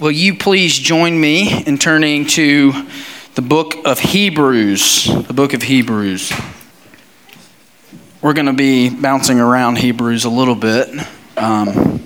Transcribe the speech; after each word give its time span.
will 0.00 0.10
you 0.10 0.34
please 0.34 0.78
join 0.78 1.20
me 1.20 1.62
in 1.64 1.76
turning 1.76 2.24
to 2.24 2.72
the 3.34 3.42
book 3.42 3.74
of 3.84 3.98
Hebrews? 3.98 5.04
The 5.26 5.34
book 5.34 5.52
of 5.52 5.60
Hebrews. 5.60 6.32
We're 8.22 8.32
going 8.32 8.46
to 8.46 8.54
be 8.54 8.88
bouncing 8.88 9.38
around 9.38 9.76
Hebrews 9.76 10.24
a 10.24 10.30
little 10.30 10.54
bit, 10.54 10.88
um, 11.36 12.02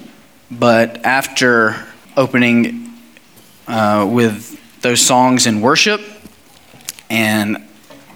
but 0.51 1.05
after 1.05 1.87
opening 2.17 2.93
uh, 3.69 4.09
with 4.11 4.61
those 4.83 5.01
songs 5.01 5.47
in 5.47 5.61
worship, 5.61 6.01
and 7.09 7.65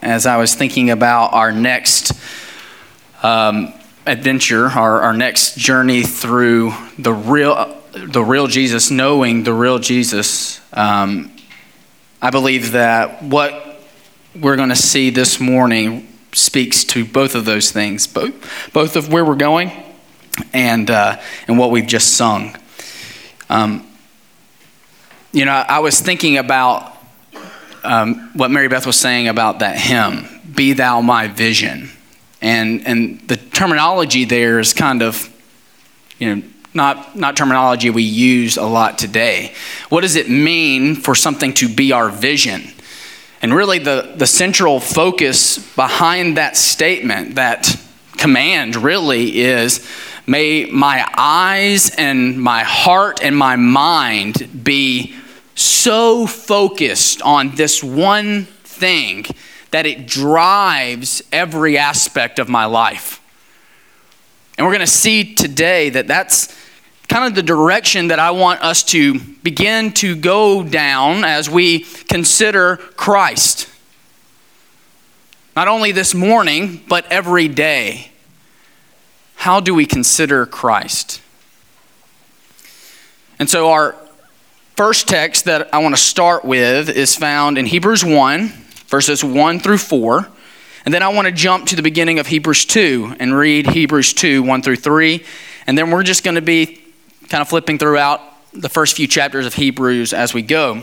as 0.02 0.26
I 0.26 0.38
was 0.38 0.56
thinking 0.56 0.90
about 0.90 1.34
our 1.34 1.52
next 1.52 2.12
um, 3.22 3.72
adventure, 4.06 4.66
our, 4.66 5.02
our 5.02 5.12
next 5.12 5.56
journey 5.56 6.02
through 6.02 6.72
the 6.98 7.12
real 7.12 7.77
the 7.92 8.22
real 8.22 8.46
Jesus, 8.46 8.90
knowing 8.90 9.44
the 9.44 9.52
real 9.52 9.78
Jesus, 9.78 10.60
um, 10.72 11.34
I 12.20 12.30
believe 12.30 12.72
that 12.72 13.22
what 13.22 13.82
we're 14.34 14.56
going 14.56 14.68
to 14.68 14.76
see 14.76 15.10
this 15.10 15.40
morning 15.40 16.12
speaks 16.32 16.84
to 16.84 17.04
both 17.04 17.34
of 17.34 17.44
those 17.44 17.70
things, 17.70 18.06
both, 18.06 18.72
both 18.72 18.96
of 18.96 19.12
where 19.12 19.24
we're 19.24 19.34
going 19.34 19.72
and, 20.52 20.90
uh, 20.90 21.20
and 21.46 21.58
what 21.58 21.70
we've 21.70 21.86
just 21.86 22.14
sung. 22.16 22.56
Um, 23.48 23.86
you 25.32 25.44
know, 25.44 25.52
I 25.52 25.78
was 25.78 26.00
thinking 26.00 26.36
about 26.36 26.96
um, 27.84 28.30
what 28.34 28.50
Mary 28.50 28.68
Beth 28.68 28.86
was 28.86 28.96
saying 28.96 29.28
about 29.28 29.60
that 29.60 29.78
hymn, 29.78 30.26
Be 30.54 30.72
Thou 30.72 31.00
My 31.00 31.28
Vision. 31.28 31.90
And, 32.40 32.86
and 32.86 33.20
the 33.28 33.36
terminology 33.36 34.24
there 34.24 34.58
is 34.58 34.72
kind 34.72 35.02
of, 35.02 35.28
you 36.18 36.36
know, 36.36 36.42
not, 36.74 37.16
not 37.16 37.36
terminology 37.36 37.90
we 37.90 38.02
use 38.02 38.56
a 38.56 38.64
lot 38.64 38.98
today. 38.98 39.54
What 39.88 40.02
does 40.02 40.16
it 40.16 40.28
mean 40.28 40.94
for 40.94 41.14
something 41.14 41.54
to 41.54 41.68
be 41.68 41.92
our 41.92 42.08
vision? 42.10 42.72
And 43.40 43.54
really, 43.54 43.78
the, 43.78 44.14
the 44.16 44.26
central 44.26 44.80
focus 44.80 45.58
behind 45.74 46.36
that 46.36 46.56
statement, 46.56 47.36
that 47.36 47.80
command, 48.16 48.76
really 48.76 49.40
is 49.40 49.88
may 50.26 50.66
my 50.66 51.08
eyes 51.16 51.90
and 51.96 52.40
my 52.40 52.64
heart 52.64 53.20
and 53.22 53.36
my 53.36 53.56
mind 53.56 54.64
be 54.64 55.14
so 55.54 56.26
focused 56.26 57.22
on 57.22 57.54
this 57.54 57.82
one 57.82 58.44
thing 58.64 59.24
that 59.70 59.86
it 59.86 60.06
drives 60.06 61.22
every 61.32 61.78
aspect 61.78 62.38
of 62.38 62.48
my 62.48 62.64
life. 62.64 63.17
And 64.58 64.66
we're 64.66 64.72
going 64.72 64.80
to 64.80 64.88
see 64.88 65.34
today 65.34 65.88
that 65.90 66.08
that's 66.08 66.52
kind 67.06 67.24
of 67.24 67.36
the 67.36 67.44
direction 67.44 68.08
that 68.08 68.18
I 68.18 68.32
want 68.32 68.60
us 68.60 68.82
to 68.84 69.20
begin 69.20 69.92
to 69.94 70.16
go 70.16 70.64
down 70.64 71.24
as 71.24 71.48
we 71.48 71.80
consider 72.08 72.76
Christ. 72.76 73.68
Not 75.54 75.68
only 75.68 75.92
this 75.92 76.12
morning, 76.12 76.82
but 76.88 77.06
every 77.10 77.46
day. 77.46 78.10
How 79.36 79.60
do 79.60 79.72
we 79.74 79.86
consider 79.86 80.44
Christ? 80.44 81.22
And 83.38 83.48
so, 83.48 83.70
our 83.70 83.94
first 84.76 85.06
text 85.06 85.44
that 85.44 85.72
I 85.72 85.78
want 85.78 85.94
to 85.94 86.00
start 86.00 86.44
with 86.44 86.88
is 86.88 87.14
found 87.14 87.58
in 87.58 87.66
Hebrews 87.66 88.04
1, 88.04 88.48
verses 88.88 89.22
1 89.22 89.60
through 89.60 89.78
4. 89.78 90.28
And 90.88 90.94
then 90.94 91.02
I 91.02 91.08
want 91.08 91.26
to 91.26 91.32
jump 91.32 91.66
to 91.66 91.76
the 91.76 91.82
beginning 91.82 92.18
of 92.18 92.28
Hebrews 92.28 92.64
2 92.64 93.16
and 93.20 93.36
read 93.36 93.66
Hebrews 93.66 94.14
2, 94.14 94.42
1 94.42 94.62
through 94.62 94.76
3. 94.76 95.22
And 95.66 95.76
then 95.76 95.90
we're 95.90 96.02
just 96.02 96.24
going 96.24 96.36
to 96.36 96.40
be 96.40 96.80
kind 97.28 97.42
of 97.42 97.48
flipping 97.50 97.76
throughout 97.76 98.22
the 98.54 98.70
first 98.70 98.96
few 98.96 99.06
chapters 99.06 99.44
of 99.44 99.52
Hebrews 99.52 100.14
as 100.14 100.32
we 100.32 100.40
go. 100.40 100.80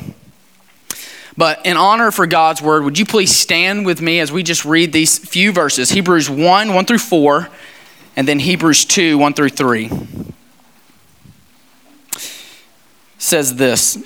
But 1.36 1.66
in 1.66 1.76
honor 1.76 2.11
for 2.11 2.28
God's 2.28 2.61
word, 2.61 2.83
would 2.83 3.00
you 3.00 3.06
please 3.08 3.36
stand 3.36 3.83
with 3.83 4.00
me 4.00 4.20
as 4.20 4.31
we 4.31 4.44
just 4.44 4.64
read 4.64 4.94
these 4.94 5.17
few 5.17 5.52
verses 5.52 5.89
Hebrews 5.89 6.30
1, 6.30 6.72
1 6.72 6.86
through 6.86 6.99
4, 6.99 7.49
and 8.16 8.27
then 8.27 8.37
Hebrews 8.37 8.86
2, 8.86 9.17
1 9.17 9.33
through 9.33 9.49
3. 9.49 9.89
says 13.17 13.55
this 13.55 14.05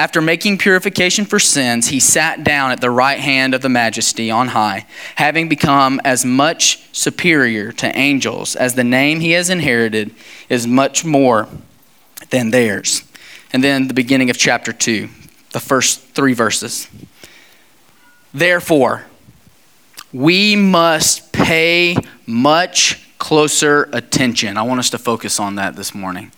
After 0.00 0.22
making 0.22 0.56
purification 0.56 1.26
for 1.26 1.38
sins, 1.38 1.88
he 1.88 2.00
sat 2.00 2.42
down 2.42 2.70
at 2.70 2.80
the 2.80 2.88
right 2.88 3.20
hand 3.20 3.52
of 3.52 3.60
the 3.60 3.68
majesty 3.68 4.30
on 4.30 4.48
high, 4.48 4.86
having 5.16 5.46
become 5.46 6.00
as 6.06 6.24
much 6.24 6.88
superior 6.90 7.70
to 7.72 7.94
angels 7.94 8.56
as 8.56 8.72
the 8.72 8.82
name 8.82 9.20
he 9.20 9.32
has 9.32 9.50
inherited 9.50 10.14
is 10.48 10.66
much 10.66 11.04
more 11.04 11.48
than 12.30 12.50
theirs. 12.50 13.02
And 13.52 13.62
then 13.62 13.88
the 13.88 13.94
beginning 13.94 14.30
of 14.30 14.38
chapter 14.38 14.72
2 14.72 15.10
the 15.50 15.60
first 15.60 16.00
three 16.00 16.32
verses. 16.32 16.88
Therefore, 18.32 19.04
we 20.14 20.56
must 20.56 21.30
pay 21.30 21.94
much 22.26 23.06
closer 23.18 23.90
attention. 23.92 24.56
I 24.56 24.62
want 24.62 24.80
us 24.80 24.88
to 24.90 24.98
focus 24.98 25.38
on 25.38 25.56
that 25.56 25.76
this 25.76 25.94
morning. 25.94 26.32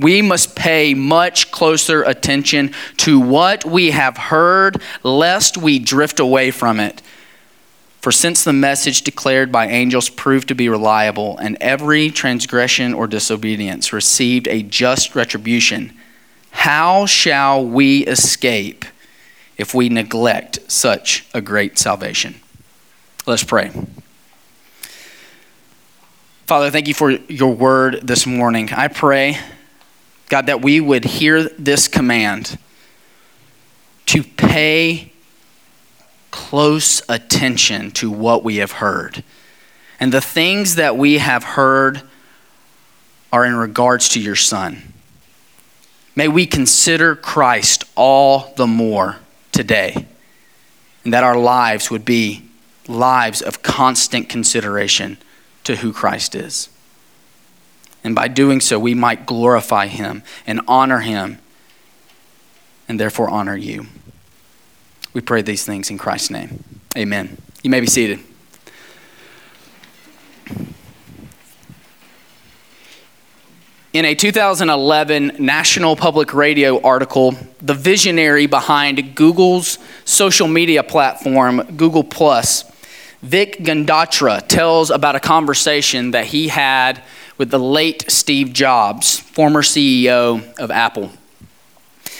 We 0.00 0.22
must 0.22 0.56
pay 0.56 0.94
much 0.94 1.50
closer 1.50 2.02
attention 2.02 2.72
to 2.98 3.20
what 3.20 3.64
we 3.64 3.90
have 3.90 4.16
heard, 4.16 4.80
lest 5.02 5.56
we 5.56 5.78
drift 5.78 6.20
away 6.20 6.50
from 6.50 6.80
it. 6.80 7.02
For 8.00 8.10
since 8.10 8.44
the 8.44 8.54
message 8.54 9.02
declared 9.02 9.52
by 9.52 9.66
angels 9.66 10.08
proved 10.08 10.48
to 10.48 10.54
be 10.54 10.70
reliable, 10.70 11.36
and 11.36 11.58
every 11.60 12.10
transgression 12.10 12.94
or 12.94 13.06
disobedience 13.06 13.92
received 13.92 14.48
a 14.48 14.62
just 14.62 15.14
retribution, 15.14 15.92
how 16.50 17.04
shall 17.06 17.64
we 17.64 18.06
escape 18.06 18.86
if 19.58 19.74
we 19.74 19.90
neglect 19.90 20.60
such 20.66 21.26
a 21.34 21.42
great 21.42 21.78
salvation? 21.78 22.40
Let's 23.26 23.44
pray. 23.44 23.70
Father, 26.46 26.70
thank 26.70 26.88
you 26.88 26.94
for 26.94 27.10
your 27.10 27.54
word 27.54 28.00
this 28.02 28.26
morning. 28.26 28.72
I 28.72 28.88
pray, 28.88 29.38
God, 30.30 30.46
that 30.46 30.62
we 30.62 30.80
would 30.80 31.04
hear 31.04 31.42
this 31.42 31.88
command 31.88 32.56
to 34.06 34.22
pay 34.22 35.12
close 36.30 37.02
attention 37.08 37.90
to 37.90 38.10
what 38.10 38.44
we 38.44 38.56
have 38.56 38.72
heard. 38.72 39.24
And 39.98 40.12
the 40.12 40.20
things 40.20 40.76
that 40.76 40.96
we 40.96 41.18
have 41.18 41.42
heard 41.42 42.02
are 43.32 43.44
in 43.44 43.56
regards 43.56 44.08
to 44.10 44.20
your 44.20 44.36
Son. 44.36 44.92
May 46.14 46.28
we 46.28 46.46
consider 46.46 47.16
Christ 47.16 47.84
all 47.96 48.52
the 48.56 48.66
more 48.66 49.16
today, 49.50 50.06
and 51.04 51.12
that 51.12 51.24
our 51.24 51.36
lives 51.36 51.90
would 51.90 52.04
be 52.04 52.48
lives 52.86 53.42
of 53.42 53.62
constant 53.62 54.28
consideration 54.28 55.18
to 55.64 55.76
who 55.76 55.92
Christ 55.92 56.34
is. 56.34 56.68
And 58.02 58.14
by 58.14 58.28
doing 58.28 58.60
so, 58.60 58.78
we 58.78 58.94
might 58.94 59.26
glorify 59.26 59.86
him 59.86 60.22
and 60.46 60.60
honor 60.66 61.00
him, 61.00 61.38
and 62.88 62.98
therefore 62.98 63.28
honor 63.28 63.56
you. 63.56 63.86
We 65.12 65.20
pray 65.20 65.42
these 65.42 65.64
things 65.64 65.90
in 65.90 65.98
Christ's 65.98 66.30
name. 66.30 66.64
Amen. 66.96 67.36
You 67.62 67.70
may 67.70 67.80
be 67.80 67.86
seated. 67.86 68.20
In 73.92 74.04
a 74.04 74.14
2011 74.14 75.32
National 75.40 75.96
Public 75.96 76.32
Radio 76.32 76.80
article, 76.80 77.34
the 77.60 77.74
visionary 77.74 78.46
behind 78.46 79.16
Google's 79.16 79.80
social 80.04 80.46
media 80.46 80.84
platform, 80.84 81.62
Google 81.76 82.04
Plus, 82.04 82.70
Vic 83.20 83.58
Gundotra, 83.58 84.46
tells 84.46 84.90
about 84.90 85.16
a 85.16 85.20
conversation 85.20 86.12
that 86.12 86.26
he 86.26 86.46
had 86.46 87.02
with 87.40 87.50
the 87.50 87.58
late 87.58 88.04
Steve 88.10 88.52
Jobs, 88.52 89.18
former 89.18 89.62
CEO 89.62 90.54
of 90.58 90.70
Apple. 90.70 91.10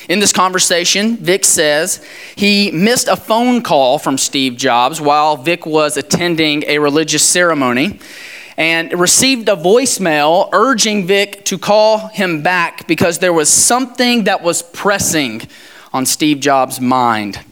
In 0.09 0.19
this 0.19 0.33
conversation, 0.33 1.19
Vic 1.19 1.45
says 1.45 2.03
he 2.37 2.71
missed 2.71 3.07
a 3.07 3.17
phone 3.17 3.61
call 3.61 3.99
from 3.99 4.17
Steve 4.17 4.57
Jobs 4.57 4.99
while 4.99 5.37
Vic 5.37 5.67
was 5.67 5.99
attending 5.99 6.65
a 6.67 6.79
religious 6.79 7.23
ceremony 7.23 8.01
and 8.57 8.99
received 8.99 9.51
a 9.51 9.57
voicemail 9.57 10.49
urging 10.55 11.07
Vic 11.07 11.45
to 11.45 11.59
call 11.59 12.09
him 12.09 12.43
back 12.43 12.89
because 12.89 13.19
there 13.19 13.35
was 13.35 13.51
something 13.51 14.25
that 14.25 14.43
was 14.43 14.63
pressing 14.63 15.43
on 15.93 16.07
Steve 16.07 16.41
Jobs' 16.41 16.81
mind. 16.81 17.45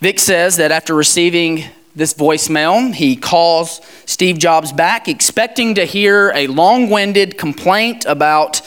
Vic 0.00 0.18
says 0.18 0.58
that 0.58 0.70
after 0.70 0.94
receiving 0.94 1.64
this 1.94 2.14
voicemail, 2.14 2.94
he 2.94 3.16
calls 3.16 3.80
Steve 4.06 4.38
Jobs 4.38 4.72
back, 4.72 5.08
expecting 5.08 5.74
to 5.74 5.84
hear 5.84 6.32
a 6.34 6.46
long 6.46 6.88
winded 6.88 7.36
complaint 7.36 8.04
about 8.04 8.62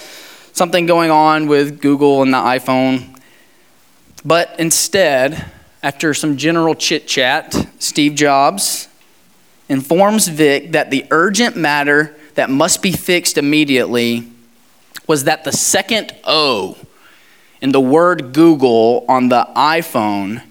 something 0.51 0.85
going 0.85 1.09
on 1.09 1.47
with 1.47 1.81
Google 1.81 2.21
and 2.21 2.33
the 2.33 2.37
iPhone. 2.37 3.19
But 4.25 4.55
instead, 4.59 5.45
after 5.81 6.13
some 6.13 6.37
general 6.37 6.75
chit 6.75 7.07
chat, 7.07 7.67
Steve 7.79 8.15
Jobs 8.15 8.87
informs 9.69 10.27
Vic 10.27 10.71
that 10.73 10.91
the 10.91 11.05
urgent 11.11 11.55
matter 11.55 12.15
that 12.35 12.49
must 12.49 12.81
be 12.81 12.91
fixed 12.91 13.37
immediately 13.37 14.29
was 15.07 15.25
that 15.25 15.43
the 15.43 15.51
second 15.51 16.13
O 16.23 16.77
in 17.61 17.71
the 17.71 17.81
word 17.81 18.33
Google 18.33 19.05
on 19.07 19.29
the 19.29 19.47
iPhone 19.55 20.43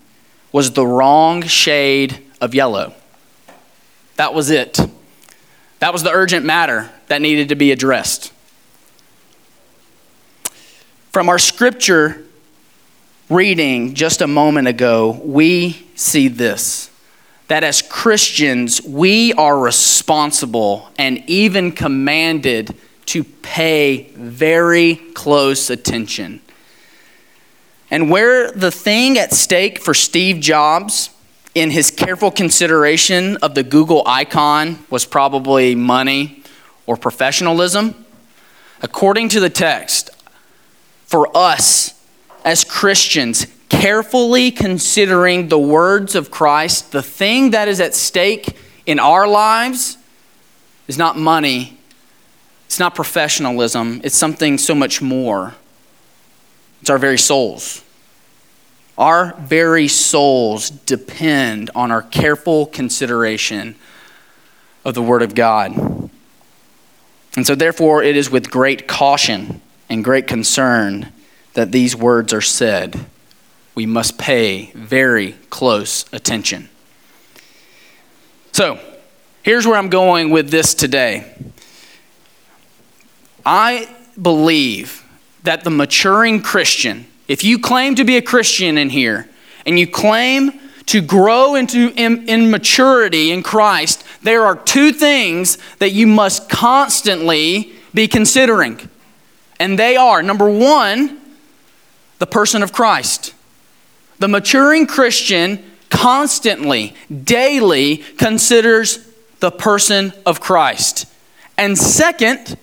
was 0.50 0.72
the 0.72 0.86
wrong 0.86 1.42
shade 1.42 2.22
of 2.42 2.54
yellow. 2.54 2.92
That 4.16 4.34
was 4.34 4.50
it. 4.50 4.78
That 5.78 5.92
was 5.92 6.02
the 6.02 6.10
urgent 6.10 6.44
matter 6.44 6.90
that 7.06 7.22
needed 7.22 7.48
to 7.48 7.54
be 7.54 7.72
addressed. 7.72 8.32
From 11.10 11.28
our 11.28 11.38
scripture 11.38 12.24
reading 13.30 13.94
just 13.94 14.20
a 14.20 14.26
moment 14.26 14.68
ago, 14.68 15.20
we 15.24 15.86
see 15.94 16.28
this 16.28 16.90
that 17.48 17.64
as 17.64 17.82
Christians, 17.82 18.80
we 18.80 19.34
are 19.34 19.58
responsible 19.58 20.88
and 20.96 21.22
even 21.28 21.70
commanded 21.70 22.74
to 23.04 23.24
pay 23.24 24.04
very 24.14 24.96
close 25.12 25.68
attention. 25.68 26.40
And 27.90 28.10
where 28.10 28.50
the 28.52 28.70
thing 28.70 29.18
at 29.18 29.34
stake 29.34 29.82
for 29.82 29.92
Steve 29.92 30.40
Jobs 30.40 31.10
in 31.54 31.70
his 31.70 31.90
careful 31.90 32.31
consideration 32.31 33.37
of 33.38 33.54
the 33.54 33.62
Google 33.62 34.02
icon 34.06 34.84
was 34.88 35.04
probably 35.04 35.75
money 35.75 36.43
or 36.87 36.96
professionalism, 36.96 38.06
according 38.81 39.28
to 39.31 39.40
the 39.40 39.50
text, 39.50 40.10
for 41.04 41.34
us 41.37 41.94
as 42.44 42.64
Christians, 42.64 43.46
carefully 43.69 44.50
considering 44.50 45.49
the 45.49 45.58
words 45.58 46.14
of 46.14 46.31
Christ, 46.31 46.93
the 46.93 47.02
thing 47.02 47.50
that 47.50 47.69
is 47.69 47.81
at 47.81 47.94
stake 47.94 48.56
in 48.87 48.99
our 48.99 49.28
lives 49.28 49.99
is 50.88 50.99
not 50.99 51.16
money, 51.16 51.78
it's 52.66 52.78
not 52.78 52.94
professionalism, 52.94 54.00
it's 54.02 54.16
something 54.16 54.56
so 54.58 54.75
much 54.75 55.02
more. 55.02 55.54
It's 56.81 56.90
our 56.90 56.99
very 56.99 57.19
souls. 57.19 57.84
Our 58.98 59.34
very 59.38 59.88
souls 59.88 60.70
depend 60.70 61.70
on 61.74 61.90
our 61.90 62.02
careful 62.02 62.66
consideration 62.66 63.74
of 64.84 64.94
the 64.94 65.02
Word 65.02 65.22
of 65.22 65.34
God. 65.34 66.10
And 67.36 67.46
so, 67.46 67.54
therefore, 67.54 68.02
it 68.02 68.16
is 68.16 68.30
with 68.30 68.50
great 68.50 68.86
caution 68.86 69.62
and 69.88 70.04
great 70.04 70.26
concern 70.26 71.12
that 71.54 71.72
these 71.72 71.96
words 71.96 72.32
are 72.32 72.42
said. 72.42 73.06
We 73.74 73.86
must 73.86 74.18
pay 74.18 74.70
very 74.74 75.32
close 75.48 76.04
attention. 76.12 76.68
So, 78.52 78.78
here's 79.42 79.66
where 79.66 79.76
I'm 79.76 79.88
going 79.88 80.28
with 80.28 80.50
this 80.50 80.74
today. 80.74 81.34
I 83.46 83.88
believe 84.20 85.02
that 85.42 85.64
the 85.64 85.70
maturing 85.70 86.42
Christian 86.42 87.06
if 87.28 87.44
you 87.44 87.58
claim 87.58 87.94
to 87.94 88.04
be 88.04 88.16
a 88.16 88.22
Christian 88.22 88.78
in 88.78 88.90
here 88.90 89.28
and 89.64 89.78
you 89.78 89.86
claim 89.86 90.58
to 90.86 91.00
grow 91.00 91.54
into 91.54 91.92
in, 91.96 92.28
in, 92.28 92.50
maturity 92.50 93.30
in 93.30 93.42
Christ, 93.42 94.04
there 94.22 94.44
are 94.44 94.56
two 94.56 94.92
things 94.92 95.58
that 95.78 95.92
you 95.92 96.06
must 96.06 96.50
constantly 96.50 97.72
be 97.94 98.08
considering. 98.08 98.88
And 99.60 99.78
they 99.78 99.96
are 99.96 100.22
number 100.22 100.50
one, 100.50 101.20
the 102.19 102.26
person 102.26 102.62
of 102.62 102.72
Christ. 102.72 103.34
The 104.18 104.28
maturing 104.28 104.86
Christian 104.86 105.62
constantly, 105.88 106.94
daily 107.25 107.98
considers 107.98 109.08
the 109.40 109.50
person 109.50 110.12
of 110.25 110.40
Christ. 110.40 111.06
And 111.58 111.76
second, 111.76 112.56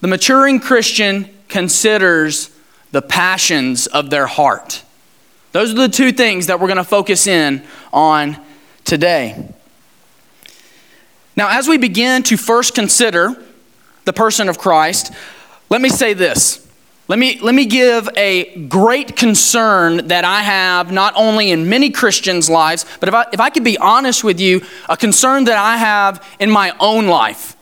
the 0.00 0.08
maturing 0.08 0.60
Christian 0.60 1.28
considers 1.48 2.50
the 2.92 3.02
passions 3.02 3.86
of 3.86 4.10
their 4.10 4.26
heart. 4.26 4.82
Those 5.52 5.72
are 5.72 5.76
the 5.76 5.88
two 5.88 6.12
things 6.12 6.46
that 6.46 6.60
we're 6.60 6.68
going 6.68 6.76
to 6.76 6.84
focus 6.84 7.26
in 7.26 7.62
on 7.92 8.36
today. 8.84 9.52
Now, 11.36 11.48
as 11.58 11.68
we 11.68 11.78
begin 11.78 12.22
to 12.24 12.36
first 12.36 12.74
consider 12.74 13.34
the 14.04 14.12
person 14.12 14.48
of 14.48 14.58
Christ, 14.58 15.12
let 15.68 15.80
me 15.80 15.88
say 15.88 16.12
this. 16.12 16.66
Let 17.08 17.18
me, 17.18 17.40
let 17.40 17.56
me 17.56 17.64
give 17.64 18.08
a 18.16 18.66
great 18.66 19.16
concern 19.16 20.08
that 20.08 20.24
I 20.24 20.42
have 20.42 20.92
not 20.92 21.12
only 21.16 21.50
in 21.50 21.68
many 21.68 21.90
Christians' 21.90 22.48
lives, 22.48 22.86
but 23.00 23.08
if 23.08 23.14
I, 23.14 23.26
if 23.32 23.40
I 23.40 23.50
could 23.50 23.64
be 23.64 23.76
honest 23.78 24.22
with 24.22 24.38
you, 24.38 24.62
a 24.88 24.96
concern 24.96 25.44
that 25.44 25.56
I 25.56 25.76
have 25.76 26.24
in 26.38 26.50
my 26.50 26.72
own 26.78 27.08
life. 27.08 27.56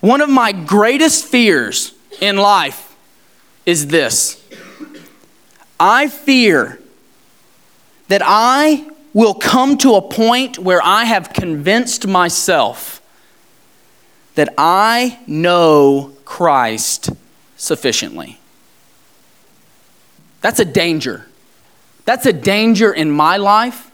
One 0.00 0.20
of 0.20 0.28
my 0.28 0.52
greatest 0.52 1.24
fears 1.24 1.94
in 2.20 2.36
life 2.36 2.87
is 3.68 3.88
this 3.88 4.42
I 5.78 6.08
fear 6.08 6.80
that 8.08 8.22
I 8.24 8.88
will 9.12 9.34
come 9.34 9.76
to 9.78 9.94
a 9.94 10.02
point 10.02 10.58
where 10.58 10.80
I 10.82 11.04
have 11.04 11.34
convinced 11.34 12.06
myself 12.06 13.02
that 14.36 14.54
I 14.56 15.18
know 15.26 16.14
Christ 16.24 17.10
sufficiently. 17.58 18.40
That's 20.40 20.60
a 20.60 20.64
danger. 20.64 21.26
That's 22.06 22.24
a 22.24 22.32
danger 22.32 22.90
in 22.90 23.10
my 23.10 23.36
life. 23.36 23.90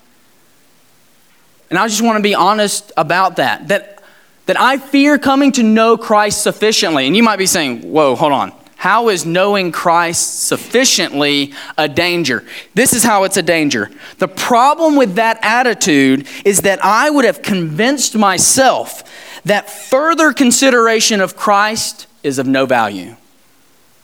And 1.68 1.78
I 1.80 1.88
just 1.88 2.02
want 2.02 2.18
to 2.18 2.22
be 2.22 2.36
honest 2.36 2.92
about 2.96 3.36
that. 3.36 3.68
That, 3.68 4.04
that 4.46 4.60
I 4.60 4.76
fear 4.76 5.18
coming 5.18 5.50
to 5.52 5.64
know 5.64 5.96
Christ 5.96 6.42
sufficiently. 6.44 7.08
And 7.08 7.16
you 7.16 7.24
might 7.24 7.38
be 7.38 7.46
saying, 7.46 7.90
whoa, 7.90 8.14
hold 8.14 8.32
on. 8.32 8.52
How 8.84 9.08
is 9.08 9.24
knowing 9.24 9.72
Christ 9.72 10.42
sufficiently 10.42 11.54
a 11.78 11.88
danger? 11.88 12.44
This 12.74 12.92
is 12.92 13.02
how 13.02 13.24
it's 13.24 13.38
a 13.38 13.42
danger. 13.42 13.90
The 14.18 14.28
problem 14.28 14.94
with 14.94 15.14
that 15.14 15.38
attitude 15.40 16.28
is 16.44 16.60
that 16.60 16.84
I 16.84 17.08
would 17.08 17.24
have 17.24 17.40
convinced 17.40 18.14
myself 18.14 19.02
that 19.46 19.70
further 19.70 20.34
consideration 20.34 21.22
of 21.22 21.34
Christ 21.34 22.06
is 22.22 22.38
of 22.38 22.46
no 22.46 22.66
value. 22.66 23.16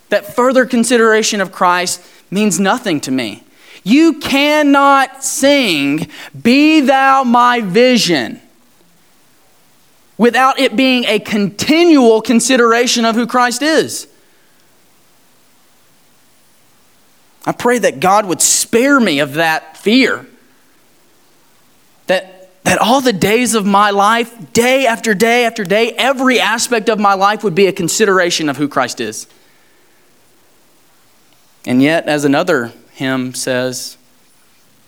That 0.09 0.35
further 0.35 0.65
consideration 0.65 1.43
of 1.43 1.53
Christ 1.53 2.03
means 2.31 2.59
nothing 2.59 3.03
to 3.03 3.11
me. 3.11 3.43
You 3.85 4.19
cannot 4.19 5.23
sing, 5.23 6.09
Be 6.43 6.81
Thou 6.81 7.23
My 7.25 7.61
Vision, 7.61 8.41
without 10.17 10.59
it 10.59 10.75
being 10.75 11.05
a 11.05 11.19
continual 11.19 12.23
consideration 12.23 13.05
of 13.05 13.15
who 13.15 13.27
Christ 13.27 13.61
is. 13.61 14.07
I 17.47 17.53
pray 17.53 17.79
that 17.79 18.01
God 18.01 18.27
would 18.27 18.43
spare 18.43 19.01
me 19.01 19.21
of 19.21 19.35
that 19.35 19.77
fear. 19.77 20.27
That, 22.07 22.51
that 22.65 22.79
all 22.79 23.01
the 23.01 23.13
days 23.13 23.55
of 23.55 23.65
my 23.65 23.91
life, 23.91 24.53
day 24.53 24.87
after 24.87 25.15
day 25.15 25.47
after 25.47 25.65
day, 25.65 25.93
every 25.93 26.39
aspect 26.41 26.89
of 26.89 26.99
my 26.99 27.15
life 27.15 27.43
would 27.43 27.55
be 27.55 27.67
a 27.67 27.73
consideration 27.73 28.49
of 28.49 28.57
who 28.57 28.69
Christ 28.69 29.01
is. 29.01 29.27
And 31.65 31.83
yet, 31.83 32.07
as 32.07 32.25
another 32.25 32.73
hymn 32.93 33.35
says, 33.35 33.97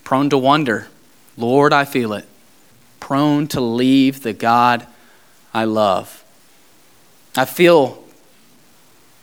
prone 0.04 0.30
to 0.30 0.38
wonder, 0.38 0.88
Lord, 1.36 1.72
I 1.72 1.84
feel 1.84 2.12
it, 2.12 2.26
prone 3.00 3.46
to 3.48 3.60
leave 3.60 4.22
the 4.22 4.32
God 4.32 4.86
I 5.54 5.64
love. 5.64 6.24
I 7.36 7.44
feel 7.44 8.02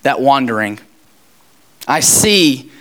that 0.03 0.19
wandering. 0.19 0.79
I 1.87 1.99
see 1.99 2.71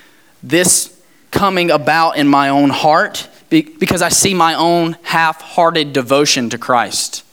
this 0.43 1.01
coming 1.31 1.71
about 1.71 2.17
in 2.17 2.29
my 2.29 2.49
own 2.49 2.71
heart 2.71 3.29
because 3.51 4.03
I 4.03 4.09
see 4.09 4.35
my 4.35 4.55
own 4.55 4.97
half 5.03 5.41
hearted 5.41 5.93
devotion 5.93 6.51
to 6.51 6.59
Christ. 6.59 7.25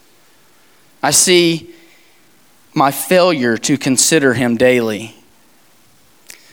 I 1.03 1.11
see 1.11 1.73
my 2.73 2.91
failure 2.91 3.57
to 3.57 3.77
consider 3.77 4.33
Him 4.33 4.57
daily. 4.57 5.15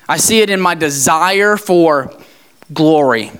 I 0.08 0.16
see 0.16 0.40
it 0.40 0.50
in 0.50 0.60
my 0.60 0.74
desire 0.74 1.56
for 1.56 2.12
glory 2.72 3.30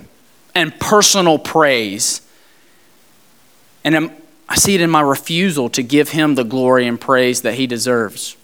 and 0.55 0.77
personal 0.79 1.37
praise. 1.37 2.21
And 3.83 4.11
I 4.47 4.55
see 4.55 4.75
it 4.75 4.81
in 4.81 4.89
my 4.89 5.01
refusal 5.01 5.69
to 5.69 5.83
give 5.83 6.09
Him 6.09 6.35
the 6.35 6.43
glory 6.43 6.87
and 6.87 6.99
praise 6.99 7.41
that 7.41 7.55
He 7.55 7.67
deserves. 7.67 8.37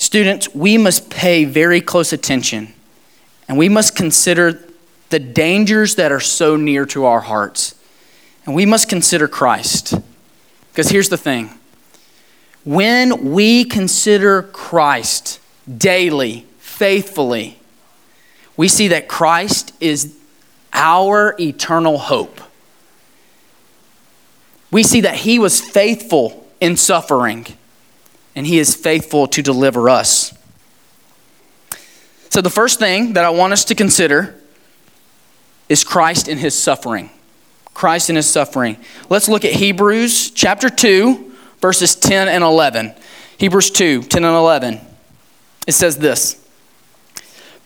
Students, 0.00 0.54
we 0.54 0.78
must 0.78 1.10
pay 1.10 1.44
very 1.44 1.82
close 1.82 2.14
attention 2.14 2.72
and 3.46 3.58
we 3.58 3.68
must 3.68 3.94
consider 3.94 4.58
the 5.10 5.18
dangers 5.18 5.96
that 5.96 6.10
are 6.10 6.20
so 6.20 6.56
near 6.56 6.86
to 6.86 7.04
our 7.04 7.20
hearts. 7.20 7.74
And 8.46 8.54
we 8.54 8.64
must 8.64 8.88
consider 8.88 9.28
Christ. 9.28 9.92
Because 10.72 10.88
here's 10.88 11.10
the 11.10 11.18
thing 11.18 11.50
when 12.64 13.32
we 13.32 13.62
consider 13.62 14.44
Christ 14.44 15.38
daily, 15.76 16.46
faithfully, 16.60 17.58
we 18.56 18.68
see 18.68 18.88
that 18.88 19.06
Christ 19.06 19.74
is 19.80 20.16
our 20.72 21.36
eternal 21.38 21.98
hope. 21.98 22.40
We 24.70 24.82
see 24.82 25.02
that 25.02 25.16
He 25.16 25.38
was 25.38 25.60
faithful 25.60 26.48
in 26.58 26.78
suffering, 26.78 27.46
and 28.34 28.46
He 28.46 28.58
is 28.58 28.74
faithful 28.74 29.26
to 29.28 29.42
deliver 29.42 29.88
us. 29.88 30.36
So, 32.28 32.40
the 32.40 32.50
first 32.50 32.78
thing 32.78 33.14
that 33.14 33.24
I 33.24 33.30
want 33.30 33.52
us 33.52 33.64
to 33.66 33.74
consider 33.74 34.36
is 35.68 35.84
Christ 35.84 36.28
in 36.28 36.38
His 36.38 36.56
suffering. 36.56 37.10
Christ 37.74 38.10
in 38.10 38.16
His 38.16 38.28
suffering. 38.28 38.76
Let's 39.08 39.28
look 39.28 39.44
at 39.44 39.52
Hebrews 39.52 40.30
chapter 40.30 40.68
2, 40.68 41.32
verses 41.60 41.94
10 41.94 42.28
and 42.28 42.44
11. 42.44 42.94
Hebrews 43.38 43.70
2, 43.70 44.02
10 44.02 44.24
and 44.24 44.36
11. 44.36 44.80
It 45.66 45.72
says 45.72 45.98
this 45.98 46.46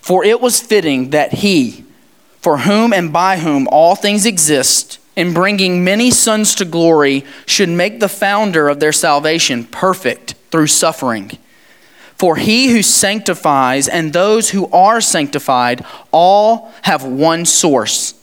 For 0.01 0.25
it 0.25 0.41
was 0.41 0.61
fitting 0.61 1.11
that 1.11 1.33
He, 1.35 1.85
for 2.41 2.59
whom 2.59 2.93
and 2.93 3.13
by 3.13 3.39
whom 3.39 3.69
all 3.69 3.97
things 3.97 4.25
exist, 4.25 4.99
in 5.17 5.33
bringing 5.33 5.85
many 5.85 6.11
sons 6.11 6.55
to 6.57 6.65
glory, 6.65 7.25
should 7.47 7.69
make 7.69 8.01
the 8.01 8.09
founder 8.09 8.69
of 8.69 8.81
their 8.81 8.93
salvation 8.93 9.65
perfect 9.65 10.35
through 10.51 10.67
suffering. 10.67 11.31
For 12.17 12.37
he 12.37 12.69
who 12.69 12.83
sanctifies 12.83 13.89
and 13.89 14.13
those 14.13 14.51
who 14.51 14.67
are 14.71 15.01
sanctified 15.01 15.85
all 16.13 16.73
have 16.83 17.05
one 17.05 17.45
source, 17.45 18.15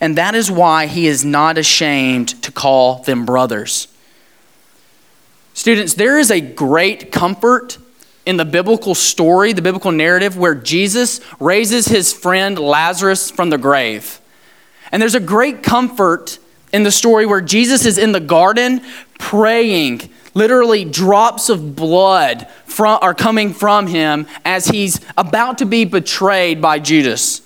and 0.00 0.16
that 0.16 0.34
is 0.34 0.50
why 0.50 0.86
he 0.86 1.06
is 1.06 1.24
not 1.24 1.58
ashamed 1.58 2.42
to 2.42 2.52
call 2.52 3.02
them 3.02 3.26
brothers. 3.26 3.88
Students, 5.52 5.94
there 5.94 6.18
is 6.18 6.30
a 6.30 6.40
great 6.40 7.12
comfort 7.12 7.76
in 8.24 8.36
the 8.36 8.44
biblical 8.44 8.94
story, 8.94 9.52
the 9.52 9.62
biblical 9.62 9.90
narrative, 9.92 10.36
where 10.36 10.54
Jesus 10.54 11.20
raises 11.40 11.86
his 11.86 12.12
friend 12.12 12.58
Lazarus 12.58 13.30
from 13.30 13.50
the 13.50 13.58
grave. 13.58 14.19
And 14.92 15.00
there's 15.00 15.14
a 15.14 15.20
great 15.20 15.62
comfort 15.62 16.38
in 16.72 16.82
the 16.82 16.90
story 16.90 17.26
where 17.26 17.40
Jesus 17.40 17.84
is 17.86 17.98
in 17.98 18.12
the 18.12 18.20
garden 18.20 18.82
praying. 19.18 20.10
Literally, 20.34 20.84
drops 20.84 21.48
of 21.48 21.74
blood 21.74 22.48
from, 22.64 22.98
are 23.02 23.14
coming 23.14 23.52
from 23.52 23.88
him 23.88 24.26
as 24.44 24.66
he's 24.66 25.00
about 25.16 25.58
to 25.58 25.66
be 25.66 25.84
betrayed 25.84 26.62
by 26.62 26.78
Judas. 26.78 27.42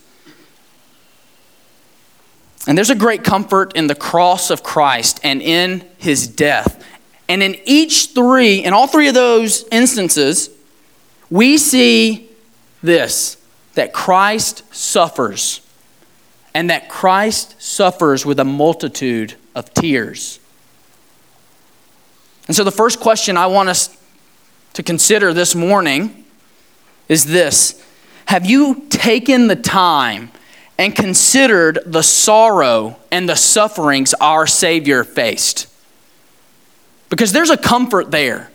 And 2.66 2.76
there's 2.76 2.90
a 2.90 2.94
great 2.94 3.24
comfort 3.24 3.74
in 3.74 3.86
the 3.86 3.94
cross 3.94 4.50
of 4.50 4.62
Christ 4.62 5.20
and 5.22 5.42
in 5.42 5.84
his 5.98 6.26
death. 6.26 6.82
And 7.28 7.42
in 7.42 7.56
each 7.64 8.08
three, 8.08 8.64
in 8.64 8.72
all 8.72 8.86
three 8.86 9.08
of 9.08 9.14
those 9.14 9.64
instances, 9.70 10.50
we 11.30 11.58
see 11.58 12.28
this 12.82 13.38
that 13.74 13.92
Christ 13.92 14.62
suffers 14.74 15.60
and 16.54 16.70
that 16.70 16.88
Christ 16.88 17.60
suffers 17.60 18.24
with 18.24 18.38
a 18.38 18.44
multitude 18.44 19.34
of 19.54 19.74
tears. 19.74 20.38
And 22.46 22.56
so, 22.56 22.62
the 22.62 22.70
first 22.70 23.00
question 23.00 23.36
I 23.36 23.46
want 23.46 23.68
us 23.68 23.96
to 24.74 24.82
consider 24.82 25.32
this 25.32 25.54
morning 25.54 26.24
is 27.08 27.24
this 27.24 27.82
Have 28.26 28.46
you 28.46 28.86
taken 28.88 29.48
the 29.48 29.56
time 29.56 30.30
and 30.78 30.94
considered 30.94 31.80
the 31.86 32.02
sorrow 32.02 32.96
and 33.10 33.28
the 33.28 33.36
sufferings 33.36 34.14
our 34.14 34.46
Savior 34.46 35.04
faced? 35.04 35.66
Because 37.08 37.32
there's 37.32 37.50
a 37.50 37.56
comfort 37.56 38.10
there. 38.10 38.50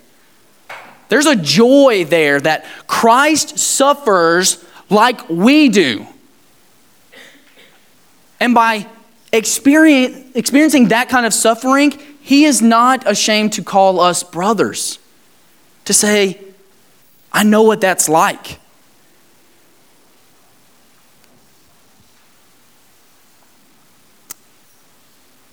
There's 1.08 1.25
a 1.25 1.36
joy 1.36 2.06
there 2.06 2.39
that 2.39 2.65
Christ 2.88 3.58
suffers 3.58 4.63
like 4.89 5.27
we 5.29 5.70
do. 5.70 6.06
And 8.39 8.53
by 8.53 8.88
experiencing 9.31 10.88
that 10.88 11.10
kind 11.10 11.25
of 11.25 11.34
suffering, 11.34 11.91
he 12.22 12.46
is 12.46 12.62
not 12.62 13.10
ashamed 13.10 13.53
to 13.53 13.63
call 13.63 14.00
us 14.00 14.24
brothers, 14.24 15.00
to 15.86 15.93
say, 15.93 16.39
I 17.31 17.43
know 17.43 17.63
what 17.63 17.81
that's 17.81 18.10
like. 18.10 18.60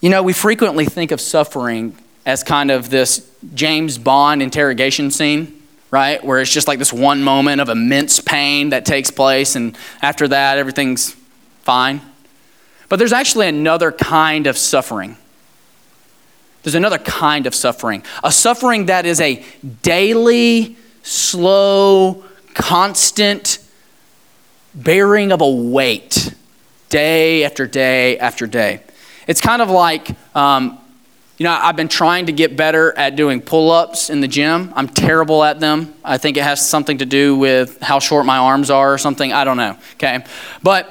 You 0.00 0.10
know, 0.10 0.22
we 0.22 0.32
frequently 0.32 0.84
think 0.84 1.10
of 1.10 1.20
suffering 1.20 1.98
as 2.24 2.42
kind 2.42 2.70
of 2.70 2.90
this 2.90 3.28
James 3.54 3.98
Bond 3.98 4.42
interrogation 4.42 5.10
scene, 5.10 5.62
right? 5.90 6.22
Where 6.24 6.40
it's 6.40 6.52
just 6.52 6.68
like 6.68 6.78
this 6.78 6.92
one 6.92 7.22
moment 7.22 7.60
of 7.60 7.68
immense 7.68 8.20
pain 8.20 8.70
that 8.70 8.84
takes 8.84 9.10
place, 9.10 9.56
and 9.56 9.76
after 10.02 10.28
that, 10.28 10.58
everything's 10.58 11.16
fine. 11.62 12.00
But 12.88 12.98
there's 12.98 13.12
actually 13.12 13.48
another 13.48 13.92
kind 13.92 14.46
of 14.46 14.56
suffering. 14.56 15.16
There's 16.62 16.74
another 16.74 16.98
kind 16.98 17.46
of 17.46 17.54
suffering. 17.54 18.02
A 18.24 18.32
suffering 18.32 18.86
that 18.86 19.06
is 19.06 19.20
a 19.20 19.44
daily, 19.82 20.76
slow, 21.02 22.24
constant 22.54 23.58
bearing 24.74 25.30
of 25.30 25.40
a 25.40 25.48
weight, 25.48 26.34
day 26.88 27.44
after 27.44 27.66
day 27.66 28.18
after 28.18 28.46
day. 28.46 28.80
It's 29.26 29.40
kind 29.40 29.62
of 29.62 29.70
like, 29.70 30.10
um, 30.36 30.78
you 31.38 31.44
know, 31.44 31.52
I've 31.52 31.76
been 31.76 31.88
trying 31.88 32.26
to 32.26 32.32
get 32.32 32.56
better 32.56 32.96
at 32.96 33.14
doing 33.14 33.40
pull 33.40 33.70
ups 33.70 34.10
in 34.10 34.20
the 34.20 34.28
gym. 34.28 34.72
I'm 34.74 34.88
terrible 34.88 35.44
at 35.44 35.60
them. 35.60 35.94
I 36.04 36.18
think 36.18 36.36
it 36.36 36.42
has 36.42 36.66
something 36.66 36.98
to 36.98 37.06
do 37.06 37.36
with 37.36 37.80
how 37.80 37.98
short 37.98 38.26
my 38.26 38.38
arms 38.38 38.70
are 38.70 38.94
or 38.94 38.98
something. 38.98 39.32
I 39.32 39.44
don't 39.44 39.56
know. 39.56 39.76
Okay. 39.94 40.24
But 40.62 40.88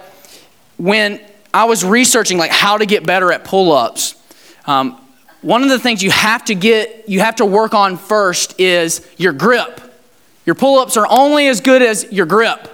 when 0.78 1.20
I 1.56 1.64
was 1.64 1.86
researching 1.86 2.38
like 2.38 2.52
how 2.52 2.78
to 2.78 2.86
get 2.86 3.06
better 3.06 3.32
at 3.32 3.46
pull-ups. 3.46 4.16
Um, 4.66 5.00
one 5.42 5.64
of 5.64 5.70
the 5.70 5.80
things 5.80 6.04
you 6.04 6.12
have 6.12 6.44
to 6.46 6.54
get, 6.54 7.08
you 7.08 7.22
have 7.22 7.38
to 7.38 7.46
work 7.46 7.74
on 7.74 7.96
first 7.96 8.60
is 8.60 9.10
your 9.16 9.32
grip. 9.32 9.80
Your 10.46 10.56
pull-ups 10.56 10.98
are 10.98 11.08
only 11.10 11.48
as 11.48 11.62
good 11.62 11.82
as 11.82 12.12
your 12.12 12.26
grip. 12.26 12.68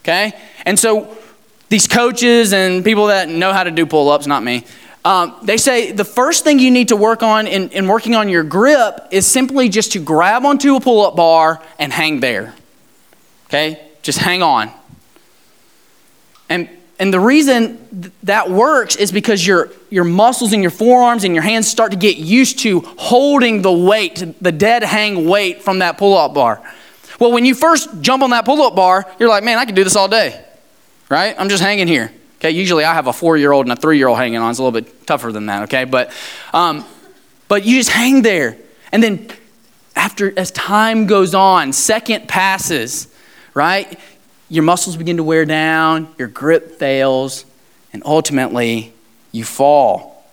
Okay, 0.00 0.32
and 0.64 0.78
so 0.78 1.14
these 1.68 1.86
coaches 1.86 2.54
and 2.54 2.82
people 2.82 3.08
that 3.08 3.28
know 3.28 3.52
how 3.52 3.62
to 3.62 3.70
do 3.70 3.84
pull-ups, 3.84 4.26
not 4.26 4.42
me, 4.42 4.64
um, 5.04 5.36
they 5.42 5.58
say 5.58 5.92
the 5.92 6.04
first 6.04 6.44
thing 6.44 6.58
you 6.58 6.70
need 6.70 6.88
to 6.88 6.96
work 6.96 7.22
on 7.22 7.46
in, 7.46 7.68
in 7.70 7.86
working 7.86 8.14
on 8.14 8.30
your 8.30 8.42
grip 8.42 9.08
is 9.10 9.26
simply 9.26 9.68
just 9.68 9.92
to 9.92 9.98
grab 9.98 10.46
onto 10.46 10.76
a 10.76 10.80
pull-up 10.80 11.14
bar 11.14 11.62
and 11.78 11.92
hang 11.92 12.20
there. 12.20 12.54
Okay, 13.48 13.86
just 14.00 14.18
hang 14.18 14.42
on. 14.42 14.70
And 16.48 16.70
and 17.02 17.12
the 17.12 17.18
reason 17.18 17.78
th- 18.00 18.12
that 18.22 18.48
works 18.48 18.94
is 18.94 19.10
because 19.10 19.44
your, 19.44 19.70
your 19.90 20.04
muscles 20.04 20.52
in 20.52 20.62
your 20.62 20.70
forearms 20.70 21.24
and 21.24 21.34
your 21.34 21.42
hands 21.42 21.66
start 21.66 21.90
to 21.90 21.96
get 21.96 22.16
used 22.16 22.60
to 22.60 22.78
holding 22.78 23.60
the 23.60 23.72
weight, 23.72 24.24
the 24.40 24.52
dead 24.52 24.84
hang 24.84 25.28
weight 25.28 25.62
from 25.62 25.80
that 25.80 25.98
pull 25.98 26.16
up 26.16 26.32
bar. 26.32 26.62
Well, 27.18 27.32
when 27.32 27.44
you 27.44 27.56
first 27.56 28.02
jump 28.02 28.22
on 28.22 28.30
that 28.30 28.44
pull 28.44 28.62
up 28.62 28.76
bar, 28.76 29.12
you're 29.18 29.28
like, 29.28 29.42
man, 29.42 29.58
I 29.58 29.64
can 29.64 29.74
do 29.74 29.82
this 29.82 29.96
all 29.96 30.06
day, 30.06 30.44
right? 31.08 31.34
I'm 31.36 31.48
just 31.48 31.60
hanging 31.60 31.88
here. 31.88 32.12
Okay, 32.36 32.52
usually 32.52 32.84
I 32.84 32.94
have 32.94 33.08
a 33.08 33.12
four 33.12 33.36
year 33.36 33.50
old 33.50 33.66
and 33.66 33.76
a 33.76 33.80
three 33.80 33.98
year 33.98 34.06
old 34.06 34.18
hanging 34.18 34.38
on. 34.38 34.50
It's 34.50 34.60
a 34.60 34.62
little 34.62 34.80
bit 34.80 35.04
tougher 35.04 35.32
than 35.32 35.46
that, 35.46 35.64
okay? 35.64 35.82
But, 35.82 36.12
um, 36.52 36.84
but 37.48 37.64
you 37.64 37.78
just 37.78 37.90
hang 37.90 38.22
there. 38.22 38.58
And 38.92 39.02
then 39.02 39.28
after, 39.96 40.32
as 40.38 40.52
time 40.52 41.08
goes 41.08 41.34
on, 41.34 41.72
second 41.72 42.28
passes, 42.28 43.12
right? 43.54 43.98
Your 44.52 44.64
muscles 44.64 44.98
begin 44.98 45.16
to 45.16 45.24
wear 45.24 45.46
down, 45.46 46.14
your 46.18 46.28
grip 46.28 46.72
fails, 46.72 47.46
and 47.94 48.02
ultimately 48.04 48.92
you 49.32 49.44
fall. 49.44 50.26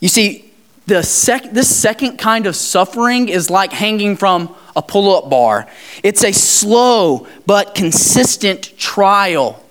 You 0.00 0.08
see, 0.08 0.52
the 0.86 1.02
sec- 1.02 1.52
this 1.52 1.74
second 1.74 2.18
kind 2.18 2.46
of 2.46 2.54
suffering 2.54 3.30
is 3.30 3.48
like 3.48 3.72
hanging 3.72 4.18
from 4.18 4.54
a 4.76 4.82
pull 4.82 5.16
up 5.16 5.30
bar. 5.30 5.66
It's 6.02 6.22
a 6.22 6.32
slow 6.32 7.26
but 7.46 7.74
consistent 7.74 8.76
trial. 8.76 9.64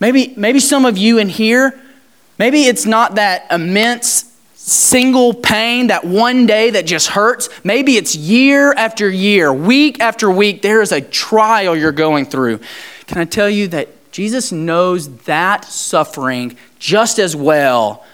Maybe, 0.00 0.34
maybe 0.36 0.58
some 0.58 0.86
of 0.86 0.98
you 0.98 1.18
in 1.18 1.28
here, 1.28 1.80
maybe 2.40 2.62
it's 2.62 2.86
not 2.86 3.14
that 3.14 3.46
immense 3.52 4.29
single 4.70 5.34
pain, 5.34 5.88
that 5.88 6.04
one 6.04 6.46
day 6.46 6.70
that 6.70 6.86
just 6.86 7.08
hurts. 7.08 7.48
Maybe 7.64 7.96
it's 7.96 8.14
year 8.14 8.72
after 8.72 9.10
year, 9.10 9.52
week 9.52 10.00
after 10.00 10.30
week, 10.30 10.62
there 10.62 10.80
is 10.80 10.92
a 10.92 11.00
trial 11.00 11.74
you're 11.76 11.92
going 11.92 12.24
through. 12.24 12.60
Can 13.06 13.18
I 13.18 13.24
tell 13.24 13.50
you 13.50 13.68
that 13.68 13.88
Jesus 14.12 14.52
knows 14.52 15.14
that 15.24 15.64
suffering 15.64 16.56
just 16.78 17.18
as 17.18 17.34
well 17.34 18.04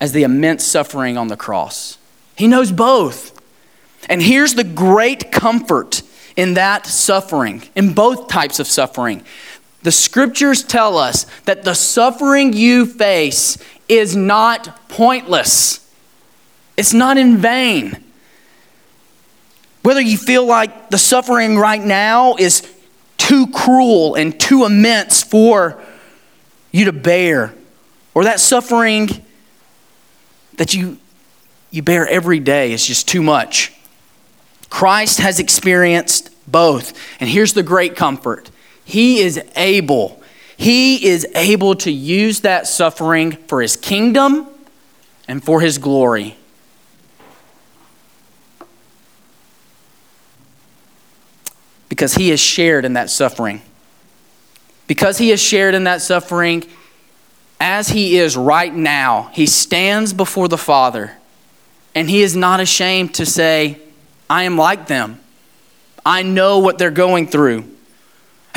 as 0.00 0.12
the 0.12 0.22
immense 0.22 0.64
suffering 0.64 1.16
on 1.16 1.28
the 1.28 1.36
cross? 1.36 1.98
He 2.36 2.46
knows 2.46 2.70
both. 2.70 3.34
And 4.08 4.22
here's 4.22 4.54
the 4.54 4.64
great 4.64 5.32
comfort 5.32 6.02
in 6.36 6.54
that 6.54 6.86
suffering, 6.86 7.62
in 7.74 7.94
both 7.94 8.28
types 8.28 8.60
of 8.60 8.66
suffering. 8.66 9.24
The 9.82 9.92
scriptures 9.92 10.62
tell 10.62 10.98
us 10.98 11.24
that 11.44 11.64
the 11.64 11.74
suffering 11.74 12.52
you 12.52 12.86
face 12.86 13.58
is 13.88 14.14
not 14.14 14.88
pointless, 14.88 15.88
it's 16.76 16.92
not 16.92 17.18
in 17.18 17.38
vain. 17.38 18.04
Whether 19.82 20.00
you 20.00 20.18
feel 20.18 20.44
like 20.44 20.90
the 20.90 20.98
suffering 20.98 21.56
right 21.56 21.82
now 21.82 22.36
is 22.36 22.62
too 23.16 23.46
cruel 23.46 24.16
and 24.16 24.38
too 24.38 24.64
immense 24.64 25.22
for 25.22 25.82
you 26.72 26.84
to 26.86 26.92
bear, 26.92 27.54
or 28.14 28.24
that 28.24 28.40
suffering 28.40 29.08
that 30.56 30.74
you, 30.74 30.98
you 31.70 31.82
bear 31.82 32.06
every 32.06 32.40
day 32.40 32.72
is 32.72 32.86
just 32.86 33.08
too 33.08 33.22
much. 33.22 33.72
Christ 34.68 35.20
has 35.20 35.38
experienced 35.38 36.30
both. 36.50 36.92
And 37.20 37.28
here's 37.28 37.54
the 37.54 37.62
great 37.62 37.96
comfort 37.96 38.50
He 38.84 39.20
is 39.20 39.42
able, 39.56 40.17
He 40.58 41.06
is 41.06 41.24
able 41.36 41.76
to 41.76 41.90
use 41.90 42.40
that 42.40 42.66
suffering 42.66 43.30
for 43.46 43.62
His 43.62 43.76
kingdom 43.76 44.48
and 45.28 45.42
for 45.42 45.60
His 45.60 45.78
glory. 45.78 46.36
Because 51.88 52.14
He 52.14 52.30
has 52.30 52.40
shared 52.40 52.84
in 52.84 52.94
that 52.94 53.08
suffering. 53.08 53.62
Because 54.88 55.18
He 55.18 55.28
has 55.28 55.40
shared 55.40 55.76
in 55.76 55.84
that 55.84 56.02
suffering, 56.02 56.64
as 57.60 57.90
He 57.90 58.18
is 58.18 58.36
right 58.36 58.74
now, 58.74 59.30
He 59.32 59.46
stands 59.46 60.12
before 60.12 60.48
the 60.48 60.58
Father 60.58 61.12
and 61.94 62.10
He 62.10 62.20
is 62.20 62.34
not 62.34 62.58
ashamed 62.58 63.14
to 63.14 63.24
say, 63.24 63.78
I 64.28 64.42
am 64.42 64.58
like 64.58 64.88
them. 64.88 65.20
I 66.04 66.24
know 66.24 66.58
what 66.58 66.78
they're 66.78 66.90
going 66.90 67.28
through. 67.28 67.77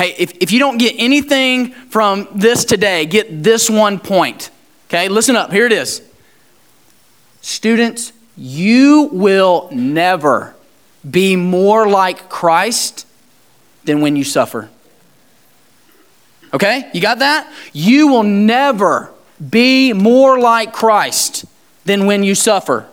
Hey, 0.02 0.16
if, 0.18 0.32
if 0.40 0.50
you 0.50 0.58
don't 0.58 0.78
get 0.78 0.96
anything 0.98 1.70
from 1.70 2.26
this 2.34 2.64
today, 2.64 3.06
get 3.06 3.44
this 3.44 3.70
one 3.70 4.00
point. 4.00 4.50
Okay, 4.88 5.08
listen 5.08 5.36
up. 5.36 5.52
Here 5.52 5.64
it 5.64 5.70
is. 5.70 6.02
Students, 7.40 8.12
you 8.36 9.10
will 9.12 9.68
never 9.70 10.56
be 11.08 11.36
more 11.36 11.86
like 11.86 12.28
Christ 12.28 13.06
than 13.84 14.00
when 14.00 14.16
you 14.16 14.24
suffer. 14.24 14.70
Okay, 16.52 16.90
you 16.92 17.00
got 17.00 17.20
that? 17.20 17.48
You 17.72 18.08
will 18.08 18.24
never 18.24 19.08
be 19.50 19.92
more 19.92 20.40
like 20.40 20.72
Christ 20.72 21.44
than 21.84 22.06
when 22.06 22.24
you 22.24 22.34
suffer. 22.34 22.88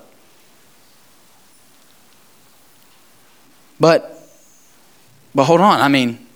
But, 3.80 4.16
but 5.34 5.46
hold 5.46 5.62
on. 5.62 5.82
I 5.82 5.88
mean, 5.88 6.28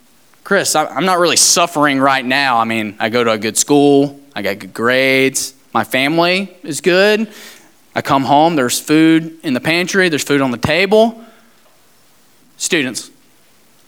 Cris, 0.44 0.76
I'm 0.76 1.06
not 1.06 1.20
really 1.20 1.38
suffering 1.38 2.00
right 2.00 2.26
now. 2.26 2.58
I 2.58 2.66
mean, 2.66 2.96
I 3.00 3.10
go 3.10 3.24
to 3.24 3.32
a 3.32 3.38
good 3.38 3.58
school, 3.58 4.20
I 4.36 4.42
got 4.42 4.60
good 4.60 4.74
grades, 4.74 5.54
my 5.74 5.84
family 5.84 6.56
is 6.64 6.82
good. 6.82 7.32
I 7.96 8.02
come 8.02 8.24
home, 8.24 8.56
there's 8.56 8.80
food 8.80 9.40
in 9.44 9.54
the 9.54 9.60
pantry, 9.60 10.10
there's 10.10 10.24
food 10.24 10.42
on 10.42 10.52
the 10.52 10.58
table. 10.58 11.24
Students, 12.58 13.12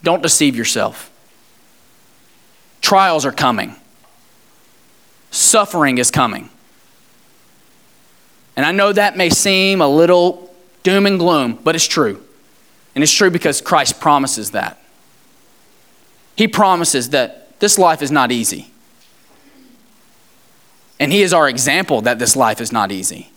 don't 0.02 0.22
deceive 0.22 0.56
yourself. 0.56 1.10
Trials 2.80 3.26
are 3.26 3.32
coming, 3.32 3.74
suffering 5.30 5.98
is 5.98 6.10
coming. 6.10 6.48
And 8.56 8.64
I 8.64 8.72
know 8.72 8.92
that 8.92 9.16
may 9.16 9.28
seem 9.28 9.82
a 9.82 9.88
little 9.88 10.54
doom 10.82 11.04
and 11.04 11.18
gloom, 11.18 11.58
but 11.62 11.74
it's 11.74 11.86
true. 11.86 12.22
And 12.94 13.02
it's 13.02 13.12
true 13.12 13.28
because 13.28 13.60
Christ 13.60 14.00
promises 14.00 14.52
that. 14.52 14.80
He 16.36 16.46
promises 16.46 17.10
that 17.10 17.58
this 17.60 17.78
life 17.78 18.02
is 18.02 18.10
not 18.10 18.30
easy. 18.30 18.70
And 21.00 21.12
He 21.12 21.22
is 21.22 21.32
our 21.32 21.48
example 21.48 22.02
that 22.02 22.18
this 22.18 22.36
life 22.36 22.60
is 22.60 22.72
not 22.72 22.92
easy. 22.92 23.30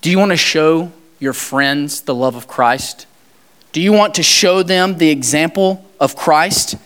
Do 0.00 0.10
you 0.10 0.18
want 0.18 0.30
to 0.30 0.36
show 0.36 0.92
your 1.18 1.32
friends 1.32 2.02
the 2.02 2.14
love 2.14 2.36
of 2.36 2.46
Christ? 2.46 3.06
Do 3.72 3.80
you 3.80 3.92
want 3.92 4.14
to 4.14 4.22
show 4.22 4.62
them 4.62 4.98
the 4.98 5.10
example 5.10 5.84
of 6.00 6.16
Christ? 6.16 6.76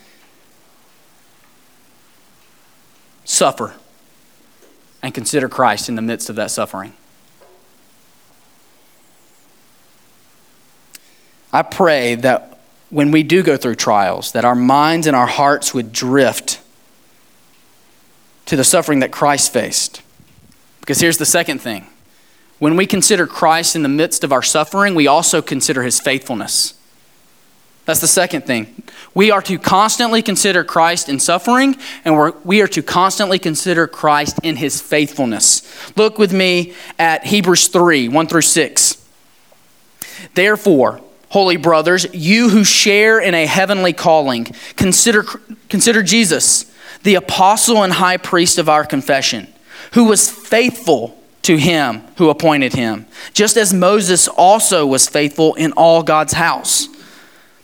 Suffer 3.24 3.74
and 5.02 5.14
consider 5.14 5.48
Christ 5.48 5.88
in 5.88 5.94
the 5.94 6.02
midst 6.02 6.28
of 6.30 6.36
that 6.36 6.50
suffering. 6.50 6.94
I 11.52 11.62
pray 11.62 12.14
that 12.16 12.58
when 12.90 13.10
we 13.10 13.22
do 13.22 13.42
go 13.42 13.56
through 13.56 13.76
trials, 13.76 14.32
that 14.32 14.44
our 14.44 14.54
minds 14.54 15.06
and 15.06 15.16
our 15.16 15.26
hearts 15.26 15.74
would 15.74 15.92
drift 15.92 16.60
to 18.46 18.56
the 18.56 18.64
suffering 18.64 19.00
that 19.00 19.12
Christ 19.12 19.52
faced. 19.52 20.02
Because 20.80 21.00
here's 21.00 21.18
the 21.18 21.26
second 21.26 21.60
thing 21.60 21.86
when 22.58 22.76
we 22.76 22.86
consider 22.86 23.26
Christ 23.26 23.74
in 23.74 23.82
the 23.82 23.88
midst 23.88 24.22
of 24.24 24.32
our 24.32 24.42
suffering, 24.42 24.94
we 24.94 25.06
also 25.06 25.42
consider 25.42 25.82
his 25.82 26.00
faithfulness. 26.00 26.74
That's 27.84 28.00
the 28.00 28.06
second 28.06 28.42
thing. 28.42 28.82
We 29.14 29.32
are 29.32 29.42
to 29.42 29.58
constantly 29.58 30.22
consider 30.22 30.62
Christ 30.62 31.08
in 31.08 31.18
suffering, 31.18 31.76
and 32.04 32.14
we're, 32.14 32.32
we 32.44 32.62
are 32.62 32.68
to 32.68 32.82
constantly 32.82 33.40
consider 33.40 33.88
Christ 33.88 34.38
in 34.44 34.56
his 34.56 34.80
faithfulness. 34.80 35.62
Look 35.96 36.18
with 36.18 36.32
me 36.32 36.74
at 36.98 37.26
Hebrews 37.26 37.68
3 37.68 38.08
1 38.08 38.26
through 38.28 38.42
6. 38.42 39.08
Therefore, 40.34 41.00
holy 41.32 41.56
brothers, 41.56 42.06
you 42.12 42.50
who 42.50 42.62
share 42.62 43.18
in 43.18 43.34
a 43.34 43.46
heavenly 43.46 43.94
calling, 43.94 44.44
consider, 44.76 45.24
consider 45.70 46.02
Jesus, 46.02 46.70
the 47.04 47.14
apostle 47.14 47.82
and 47.82 47.94
high 47.94 48.18
priest 48.18 48.58
of 48.58 48.68
our 48.68 48.84
confession, 48.84 49.48
who 49.94 50.04
was 50.04 50.30
faithful 50.30 51.18
to 51.40 51.56
him 51.56 52.02
who 52.18 52.28
appointed 52.30 52.74
him, 52.74 53.06
just 53.32 53.56
as 53.56 53.72
Moses 53.72 54.28
also 54.28 54.86
was 54.86 55.08
faithful 55.08 55.54
in 55.54 55.72
all 55.72 56.02
God's 56.02 56.34
house. 56.34 56.86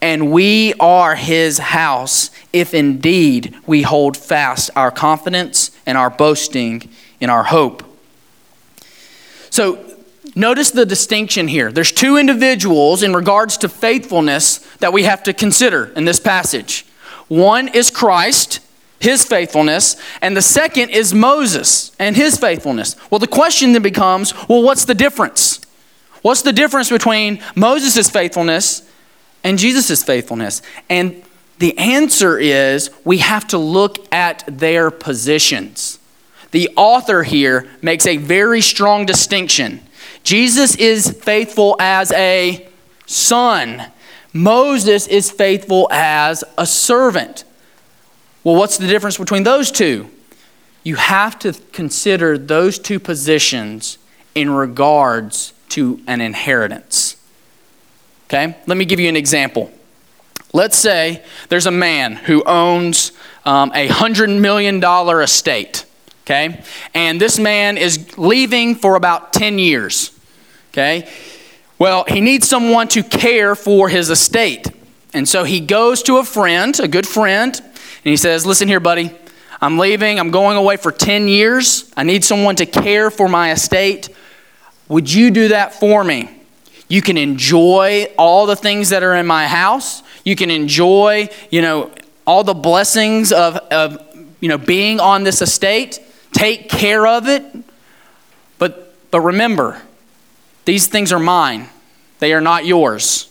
and 0.00 0.30
we 0.30 0.74
are 0.74 1.14
his 1.14 1.58
house 1.58 2.30
if 2.52 2.72
indeed 2.74 3.54
we 3.66 3.82
hold 3.82 4.16
fast 4.16 4.70
our 4.76 4.90
confidence 4.90 5.70
and 5.86 5.98
our 5.98 6.10
boasting 6.10 6.88
in 7.20 7.30
our 7.30 7.44
hope. 7.44 7.82
So, 9.50 9.84
notice 10.36 10.70
the 10.70 10.86
distinction 10.86 11.48
here. 11.48 11.72
There's 11.72 11.90
two 11.90 12.16
individuals 12.16 13.02
in 13.02 13.12
regards 13.12 13.56
to 13.58 13.68
faithfulness 13.68 14.58
that 14.76 14.92
we 14.92 15.02
have 15.04 15.22
to 15.24 15.32
consider 15.32 15.86
in 15.96 16.04
this 16.04 16.20
passage. 16.20 16.86
One 17.26 17.68
is 17.68 17.90
Christ, 17.90 18.60
his 19.00 19.24
faithfulness, 19.24 19.96
and 20.22 20.36
the 20.36 20.42
second 20.42 20.90
is 20.90 21.12
Moses 21.12 21.92
and 21.98 22.16
his 22.16 22.38
faithfulness. 22.38 22.96
Well, 23.10 23.18
the 23.18 23.26
question 23.26 23.72
then 23.72 23.82
becomes 23.82 24.32
well, 24.48 24.62
what's 24.62 24.84
the 24.84 24.94
difference? 24.94 25.60
What's 26.22 26.42
the 26.42 26.52
difference 26.52 26.90
between 26.90 27.40
Moses' 27.54 28.10
faithfulness 28.10 28.87
and 29.44 29.58
Jesus' 29.58 30.02
faithfulness? 30.02 30.62
And 30.88 31.22
the 31.58 31.76
answer 31.78 32.38
is 32.38 32.90
we 33.04 33.18
have 33.18 33.46
to 33.48 33.58
look 33.58 34.12
at 34.12 34.44
their 34.46 34.90
positions. 34.90 35.98
The 36.50 36.70
author 36.76 37.24
here 37.24 37.68
makes 37.82 38.06
a 38.06 38.16
very 38.16 38.60
strong 38.60 39.06
distinction. 39.06 39.80
Jesus 40.22 40.76
is 40.76 41.10
faithful 41.10 41.76
as 41.78 42.12
a 42.12 42.68
son, 43.06 43.86
Moses 44.32 45.06
is 45.06 45.30
faithful 45.30 45.88
as 45.90 46.44
a 46.58 46.66
servant. 46.66 47.44
Well, 48.44 48.56
what's 48.56 48.78
the 48.78 48.86
difference 48.86 49.16
between 49.16 49.42
those 49.42 49.70
two? 49.70 50.10
You 50.84 50.96
have 50.96 51.38
to 51.40 51.54
consider 51.72 52.38
those 52.38 52.78
two 52.78 53.00
positions 53.00 53.98
in 54.34 54.50
regards 54.50 55.52
to 55.70 56.00
an 56.06 56.20
inheritance. 56.20 57.07
Okay? 58.28 58.56
Let 58.66 58.76
me 58.76 58.84
give 58.84 59.00
you 59.00 59.08
an 59.08 59.16
example. 59.16 59.72
Let's 60.52 60.76
say 60.76 61.22
there's 61.48 61.66
a 61.66 61.70
man 61.70 62.14
who 62.14 62.42
owns 62.44 63.12
um, 63.44 63.72
a 63.74 63.88
$100 63.88 64.38
million 64.40 64.82
estate. 64.84 65.84
Okay? 66.22 66.62
And 66.94 67.20
this 67.20 67.38
man 67.38 67.78
is 67.78 68.18
leaving 68.18 68.74
for 68.74 68.96
about 68.96 69.32
10 69.32 69.58
years. 69.58 70.18
Okay? 70.72 71.10
Well, 71.78 72.04
he 72.06 72.20
needs 72.20 72.48
someone 72.48 72.88
to 72.88 73.02
care 73.02 73.54
for 73.54 73.88
his 73.88 74.10
estate. 74.10 74.66
And 75.14 75.26
so 75.26 75.44
he 75.44 75.60
goes 75.60 76.02
to 76.02 76.18
a 76.18 76.24
friend, 76.24 76.78
a 76.80 76.88
good 76.88 77.06
friend, 77.06 77.58
and 77.58 78.10
he 78.10 78.16
says, 78.16 78.44
Listen 78.44 78.68
here, 78.68 78.80
buddy, 78.80 79.10
I'm 79.60 79.78
leaving. 79.78 80.20
I'm 80.20 80.30
going 80.30 80.56
away 80.56 80.76
for 80.76 80.92
10 80.92 81.28
years. 81.28 81.90
I 81.96 82.02
need 82.02 82.24
someone 82.24 82.56
to 82.56 82.66
care 82.66 83.10
for 83.10 83.28
my 83.28 83.52
estate. 83.52 84.10
Would 84.88 85.12
you 85.12 85.30
do 85.30 85.48
that 85.48 85.74
for 85.74 86.04
me? 86.04 86.37
You 86.88 87.02
can 87.02 87.18
enjoy 87.18 88.06
all 88.16 88.46
the 88.46 88.56
things 88.56 88.88
that 88.90 89.02
are 89.02 89.14
in 89.14 89.26
my 89.26 89.46
house. 89.46 90.02
You 90.24 90.34
can 90.36 90.50
enjoy, 90.50 91.28
you 91.50 91.60
know, 91.60 91.90
all 92.26 92.44
the 92.44 92.54
blessings 92.54 93.30
of, 93.30 93.56
of 93.56 94.02
you 94.40 94.48
know, 94.48 94.58
being 94.58 94.98
on 94.98 95.24
this 95.24 95.42
estate. 95.42 96.00
Take 96.32 96.68
care 96.68 97.06
of 97.06 97.28
it. 97.28 97.44
But, 98.58 98.94
but 99.10 99.20
remember, 99.20 99.82
these 100.64 100.86
things 100.86 101.12
are 101.12 101.18
mine. 101.18 101.68
They 102.20 102.32
are 102.32 102.40
not 102.40 102.64
yours. 102.64 103.30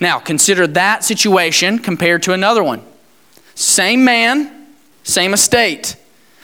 Now, 0.00 0.18
consider 0.18 0.66
that 0.68 1.04
situation 1.04 1.78
compared 1.78 2.22
to 2.24 2.32
another 2.32 2.64
one. 2.64 2.82
Same 3.54 4.04
man, 4.04 4.66
same 5.02 5.32
estate. 5.32 5.96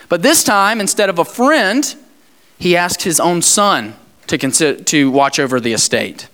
But 0.08 0.22
this 0.22 0.44
time, 0.44 0.80
instead 0.80 1.08
of 1.08 1.18
a 1.18 1.24
friend, 1.24 1.94
he 2.58 2.76
asked 2.76 3.02
his 3.02 3.18
own 3.18 3.42
son 3.42 3.96
to, 4.30 4.38
consider, 4.38 4.82
to 4.84 5.10
watch 5.10 5.40
over 5.40 5.58
the 5.58 5.72
estate. 5.72 6.28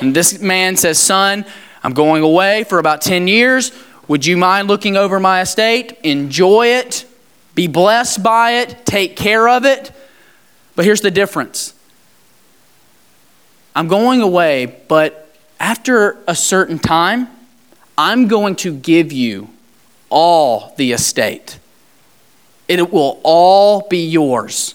And 0.00 0.14
this 0.14 0.40
man 0.40 0.76
says, 0.76 0.98
Son, 0.98 1.44
I'm 1.84 1.94
going 1.94 2.22
away 2.22 2.64
for 2.64 2.80
about 2.80 3.00
10 3.00 3.28
years. 3.28 3.70
Would 4.08 4.26
you 4.26 4.36
mind 4.36 4.66
looking 4.66 4.96
over 4.96 5.20
my 5.20 5.40
estate? 5.40 5.96
Enjoy 6.02 6.66
it, 6.66 7.06
be 7.54 7.68
blessed 7.68 8.24
by 8.24 8.54
it, 8.54 8.84
take 8.84 9.14
care 9.14 9.48
of 9.48 9.64
it. 9.64 9.92
But 10.74 10.84
here's 10.84 11.00
the 11.00 11.12
difference 11.12 11.74
I'm 13.76 13.86
going 13.86 14.20
away, 14.20 14.82
but 14.88 15.36
after 15.60 16.18
a 16.26 16.34
certain 16.34 16.80
time, 16.80 17.28
I'm 17.96 18.26
going 18.26 18.56
to 18.56 18.74
give 18.74 19.12
you 19.12 19.48
all 20.10 20.74
the 20.76 20.90
estate. 20.90 21.60
It 22.66 22.90
will 22.90 23.20
all 23.22 23.86
be 23.88 24.04
yours. 24.04 24.74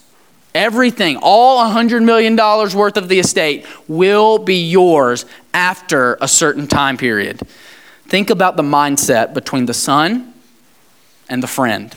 Everything, 0.58 1.18
all 1.22 1.64
$100 1.72 2.02
million 2.02 2.34
worth 2.36 2.96
of 2.96 3.08
the 3.08 3.20
estate 3.20 3.64
will 3.86 4.38
be 4.38 4.68
yours 4.68 5.24
after 5.54 6.18
a 6.20 6.26
certain 6.26 6.66
time 6.66 6.96
period. 6.96 7.40
Think 8.06 8.28
about 8.28 8.56
the 8.56 8.64
mindset 8.64 9.34
between 9.34 9.66
the 9.66 9.72
son 9.72 10.34
and 11.28 11.44
the 11.44 11.46
friend. 11.46 11.94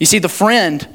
You 0.00 0.06
see, 0.06 0.18
the 0.18 0.28
friend, 0.28 0.88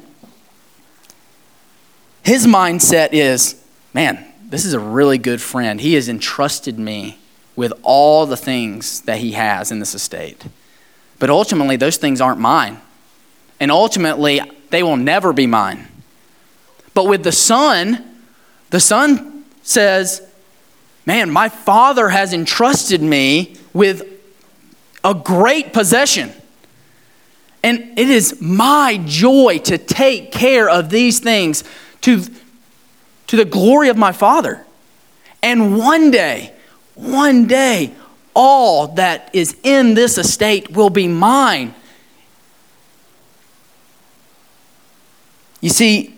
his 2.22 2.46
mindset 2.46 3.14
is 3.14 3.64
man, 3.94 4.22
this 4.50 4.66
is 4.66 4.74
a 4.74 4.78
really 4.78 5.16
good 5.16 5.40
friend. 5.40 5.80
He 5.80 5.94
has 5.94 6.10
entrusted 6.10 6.78
me 6.78 7.16
with 7.56 7.72
all 7.82 8.26
the 8.26 8.36
things 8.36 9.00
that 9.00 9.20
he 9.20 9.32
has 9.32 9.72
in 9.72 9.78
this 9.78 9.94
estate. 9.94 10.44
But 11.18 11.30
ultimately, 11.30 11.76
those 11.76 11.96
things 11.96 12.20
aren't 12.20 12.38
mine. 12.38 12.82
And 13.58 13.70
ultimately, 13.70 14.42
they 14.76 14.82
will 14.82 14.98
never 14.98 15.32
be 15.32 15.46
mine. 15.46 15.88
But 16.92 17.04
with 17.04 17.24
the 17.24 17.32
son, 17.32 18.14
the 18.68 18.78
son 18.78 19.46
says, 19.62 20.20
Man, 21.06 21.30
my 21.30 21.48
father 21.48 22.10
has 22.10 22.34
entrusted 22.34 23.00
me 23.00 23.56
with 23.72 24.06
a 25.02 25.14
great 25.14 25.72
possession. 25.72 26.30
And 27.62 27.98
it 27.98 28.10
is 28.10 28.38
my 28.38 29.00
joy 29.06 29.60
to 29.64 29.78
take 29.78 30.30
care 30.30 30.68
of 30.68 30.90
these 30.90 31.20
things 31.20 31.64
to, 32.02 32.22
to 33.28 33.36
the 33.36 33.46
glory 33.46 33.88
of 33.88 33.96
my 33.96 34.12
father. 34.12 34.62
And 35.42 35.78
one 35.78 36.10
day, 36.10 36.52
one 36.96 37.46
day, 37.46 37.94
all 38.34 38.88
that 38.88 39.30
is 39.32 39.56
in 39.62 39.94
this 39.94 40.18
estate 40.18 40.72
will 40.72 40.90
be 40.90 41.08
mine. 41.08 41.74
You 45.66 45.70
see, 45.70 46.14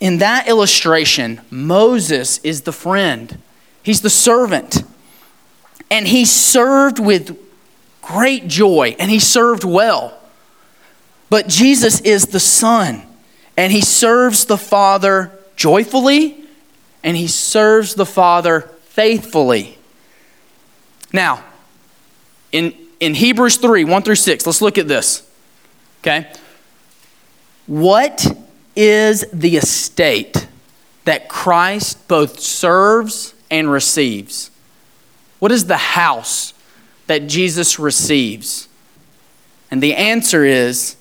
in 0.00 0.16
that 0.20 0.48
illustration, 0.48 1.42
Moses 1.50 2.38
is 2.38 2.62
the 2.62 2.72
friend, 2.72 3.36
he's 3.82 4.00
the 4.00 4.08
servant. 4.08 4.84
And 5.90 6.08
he 6.08 6.24
served 6.24 6.98
with 6.98 7.38
great 8.00 8.48
joy 8.48 8.96
and 8.98 9.10
he 9.10 9.18
served 9.18 9.64
well. 9.64 10.18
But 11.28 11.46
Jesus 11.46 12.00
is 12.00 12.24
the 12.24 12.40
Son, 12.40 13.02
and 13.58 13.70
he 13.70 13.82
serves 13.82 14.46
the 14.46 14.56
Father 14.56 15.38
joyfully 15.54 16.42
and 17.02 17.18
he 17.18 17.26
serves 17.26 17.96
the 17.96 18.06
Father 18.06 18.62
faithfully. 18.84 19.76
Now, 21.12 21.44
in, 22.50 22.74
in 22.98 23.12
Hebrews 23.12 23.58
3 23.58 23.84
1 23.84 24.02
through 24.02 24.14
6, 24.14 24.46
let's 24.46 24.62
look 24.62 24.78
at 24.78 24.88
this. 24.88 25.30
Okay? 26.00 26.32
What 27.66 28.26
is 28.74 29.24
the 29.32 29.56
estate 29.56 30.46
that 31.04 31.28
Christ 31.28 32.08
both 32.08 32.40
serves 32.40 33.34
and 33.50 33.70
receives? 33.70 34.50
What 35.38 35.52
is 35.52 35.66
the 35.66 35.76
house 35.76 36.54
that 37.06 37.26
Jesus 37.26 37.78
receives? 37.78 38.68
And 39.70 39.82
the 39.82 39.94
answer 39.94 40.44
is 40.44 40.96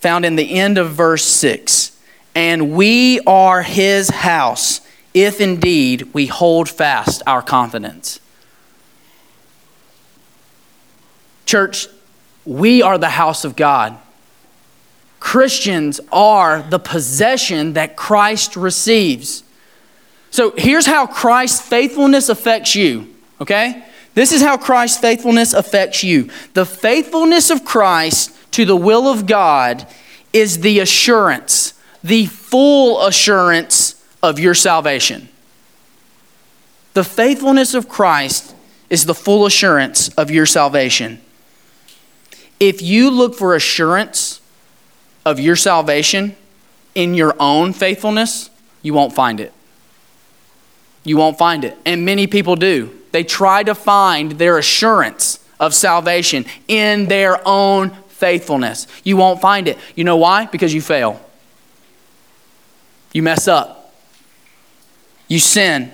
found 0.00 0.24
in 0.24 0.36
the 0.36 0.58
end 0.58 0.78
of 0.78 0.92
verse 0.92 1.24
6 1.24 1.96
And 2.34 2.72
we 2.72 3.20
are 3.26 3.62
his 3.62 4.10
house, 4.10 4.80
if 5.12 5.40
indeed 5.40 6.14
we 6.14 6.26
hold 6.26 6.68
fast 6.68 7.22
our 7.26 7.42
confidence. 7.42 8.20
Church, 11.46 11.88
we 12.44 12.80
are 12.80 12.96
the 12.96 13.10
house 13.10 13.44
of 13.44 13.56
God. 13.56 13.98
Christians 15.20 16.00
are 16.10 16.62
the 16.62 16.78
possession 16.78 17.74
that 17.74 17.94
Christ 17.94 18.56
receives. 18.56 19.44
So 20.30 20.52
here's 20.56 20.86
how 20.86 21.06
Christ's 21.06 21.60
faithfulness 21.60 22.28
affects 22.28 22.74
you, 22.74 23.14
okay? 23.40 23.84
This 24.14 24.32
is 24.32 24.42
how 24.42 24.56
Christ's 24.56 24.98
faithfulness 24.98 25.52
affects 25.52 26.02
you. 26.02 26.30
The 26.54 26.66
faithfulness 26.66 27.50
of 27.50 27.64
Christ 27.64 28.34
to 28.52 28.64
the 28.64 28.76
will 28.76 29.06
of 29.08 29.26
God 29.26 29.86
is 30.32 30.60
the 30.60 30.80
assurance, 30.80 31.74
the 32.02 32.26
full 32.26 33.06
assurance 33.06 34.02
of 34.22 34.38
your 34.38 34.54
salvation. 34.54 35.28
The 36.94 37.04
faithfulness 37.04 37.74
of 37.74 37.88
Christ 37.88 38.54
is 38.88 39.04
the 39.04 39.14
full 39.14 39.46
assurance 39.46 40.08
of 40.10 40.30
your 40.30 40.46
salvation. 40.46 41.20
If 42.58 42.82
you 42.82 43.10
look 43.10 43.34
for 43.34 43.54
assurance 43.54 44.39
of 45.24 45.38
your 45.38 45.56
salvation 45.56 46.36
in 46.94 47.14
your 47.14 47.34
own 47.38 47.72
faithfulness, 47.72 48.50
you 48.82 48.94
won't 48.94 49.14
find 49.14 49.40
it. 49.40 49.52
You 51.04 51.16
won't 51.16 51.38
find 51.38 51.64
it. 51.64 51.76
And 51.84 52.04
many 52.04 52.26
people 52.26 52.56
do. 52.56 52.90
They 53.12 53.24
try 53.24 53.62
to 53.62 53.74
find 53.74 54.32
their 54.32 54.58
assurance 54.58 55.38
of 55.58 55.74
salvation 55.74 56.44
in 56.68 57.06
their 57.06 57.40
own 57.46 57.90
faithfulness. 58.08 58.86
You 59.02 59.16
won't 59.16 59.40
find 59.40 59.68
it. 59.68 59.78
You 59.94 60.04
know 60.04 60.16
why? 60.16 60.46
Because 60.46 60.74
you 60.74 60.80
fail. 60.80 61.20
You 63.12 63.22
mess 63.22 63.48
up. 63.48 63.94
You 65.26 65.38
sin. 65.38 65.92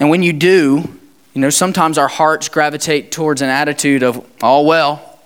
And 0.00 0.10
when 0.10 0.22
you 0.22 0.32
do, 0.32 0.97
you 1.38 1.42
know, 1.42 1.50
sometimes 1.50 1.98
our 1.98 2.08
hearts 2.08 2.48
gravitate 2.48 3.12
towards 3.12 3.42
an 3.42 3.48
attitude 3.48 4.02
of, 4.02 4.26
oh, 4.42 4.62
well, 4.62 5.20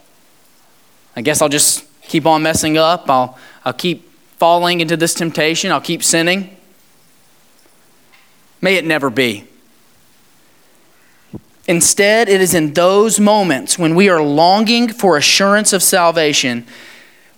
I 1.16 1.22
guess 1.22 1.40
I'll 1.40 1.48
just 1.48 1.86
keep 2.02 2.26
on 2.26 2.42
messing 2.42 2.76
up. 2.76 3.08
I'll, 3.08 3.38
I'll 3.64 3.72
keep 3.72 4.10
falling 4.36 4.82
into 4.82 4.94
this 4.94 5.14
temptation. 5.14 5.72
I'll 5.72 5.80
keep 5.80 6.04
sinning. 6.04 6.54
May 8.60 8.76
it 8.76 8.84
never 8.84 9.08
be. 9.08 9.46
Instead, 11.66 12.28
it 12.28 12.42
is 12.42 12.52
in 12.52 12.74
those 12.74 13.18
moments 13.18 13.78
when 13.78 13.94
we 13.94 14.10
are 14.10 14.22
longing 14.22 14.88
for 14.88 15.16
assurance 15.16 15.72
of 15.72 15.82
salvation, 15.82 16.66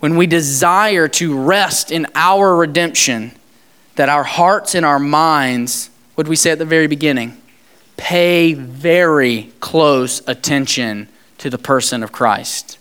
when 0.01 0.17
we 0.17 0.27
desire 0.27 1.07
to 1.07 1.39
rest 1.39 1.93
in 1.93 2.09
our 2.17 2.57
redemption, 2.57 3.31
that 3.95 4.09
our 4.09 4.25
hearts 4.25 4.75
and 4.75 4.85
our 4.85 4.99
minds 4.99 5.91
what 6.15 6.25
did 6.25 6.31
we 6.31 6.37
say 6.37 6.51
at 6.51 6.59
the 6.59 6.65
very 6.65 6.87
beginning? 6.87 7.37
Pay 7.97 8.55
very 8.55 9.53
close 9.61 10.21
attention 10.27 11.09
to 11.39 11.51
the 11.51 11.59
person 11.59 12.03
of 12.03 12.13
Christ. 12.13 12.79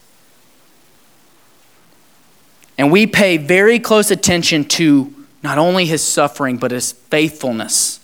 And 2.78 2.92
we 2.92 3.06
pay 3.06 3.38
very 3.38 3.80
close 3.80 4.10
attention 4.12 4.66
to 4.66 5.14
not 5.44 5.58
only 5.58 5.86
his 5.86 6.02
suffering, 6.02 6.58
but 6.58 6.72
his 6.72 6.94
faithfulness. 6.94 8.00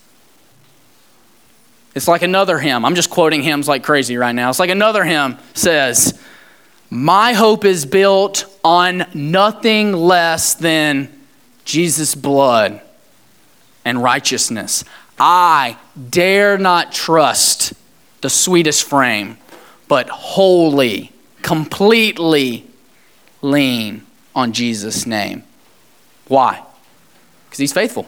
It's 1.95 2.07
like 2.07 2.21
another 2.21 2.59
hymn. 2.59 2.85
I'm 2.85 2.95
just 2.95 3.09
quoting 3.09 3.41
hymns 3.41 3.67
like 3.67 3.83
crazy 3.83 4.17
right 4.17 4.33
now. 4.33 4.49
It's 4.49 4.59
like 4.59 4.69
another 4.69 5.03
hymn 5.03 5.37
says, 5.53 6.19
My 6.89 7.33
hope 7.33 7.65
is 7.65 7.85
built 7.85 8.45
on 8.63 9.05
nothing 9.13 9.93
less 9.93 10.53
than 10.53 11.09
Jesus' 11.65 12.13
blood 12.13 12.81
and 13.85 14.03
righteousness. 14.03 14.83
I 15.19 15.77
dare 16.09 16.57
not 16.57 16.91
trust 16.91 17.73
the 18.21 18.29
sweetest 18.29 18.83
frame, 18.83 19.37
but 19.87 20.09
wholly, 20.09 21.11
completely 21.41 22.65
lean 23.41 24.05
on 24.35 24.53
Jesus' 24.53 25.05
name. 25.05 25.43
Why? 26.27 26.63
Because 27.45 27.59
he's 27.59 27.73
faithful. 27.73 28.07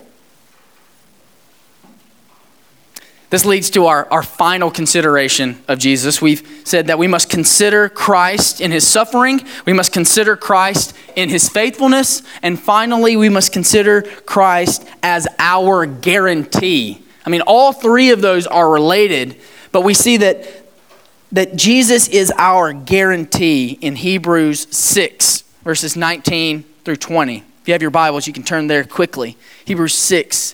This 3.31 3.45
leads 3.45 3.69
to 3.71 3.85
our, 3.85 4.11
our 4.11 4.23
final 4.23 4.69
consideration 4.69 5.63
of 5.69 5.79
Jesus. 5.79 6.21
We've 6.21 6.45
said 6.65 6.87
that 6.87 6.99
we 6.99 7.07
must 7.07 7.29
consider 7.29 7.87
Christ 7.87 8.59
in 8.59 8.71
his 8.71 8.85
suffering, 8.85 9.39
we 9.65 9.71
must 9.71 9.93
consider 9.93 10.35
Christ 10.35 10.93
in 11.15 11.29
his 11.29 11.47
faithfulness, 11.47 12.23
and 12.41 12.59
finally, 12.59 13.15
we 13.15 13.29
must 13.29 13.53
consider 13.53 14.01
Christ 14.01 14.85
as 15.01 15.29
our 15.39 15.85
guarantee. 15.85 17.01
I 17.25 17.29
mean, 17.29 17.39
all 17.39 17.71
three 17.71 18.09
of 18.11 18.19
those 18.19 18.47
are 18.47 18.69
related, 18.69 19.37
but 19.71 19.85
we 19.85 19.93
see 19.93 20.17
that, 20.17 20.45
that 21.31 21.55
Jesus 21.55 22.09
is 22.09 22.33
our 22.37 22.73
guarantee 22.73 23.77
in 23.79 23.95
Hebrews 23.95 24.67
6, 24.75 25.43
verses 25.63 25.95
19 25.95 26.63
through 26.83 26.97
20. 26.97 27.37
If 27.37 27.67
you 27.67 27.73
have 27.73 27.81
your 27.81 27.91
Bibles, 27.91 28.27
you 28.27 28.33
can 28.33 28.43
turn 28.43 28.67
there 28.67 28.83
quickly. 28.83 29.37
Hebrews 29.63 29.93
6, 29.95 30.53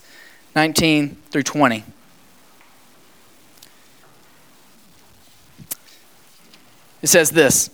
19 0.56 1.18
through 1.32 1.44
20. 1.44 1.84
It 7.08 7.12
says 7.12 7.30
this 7.30 7.70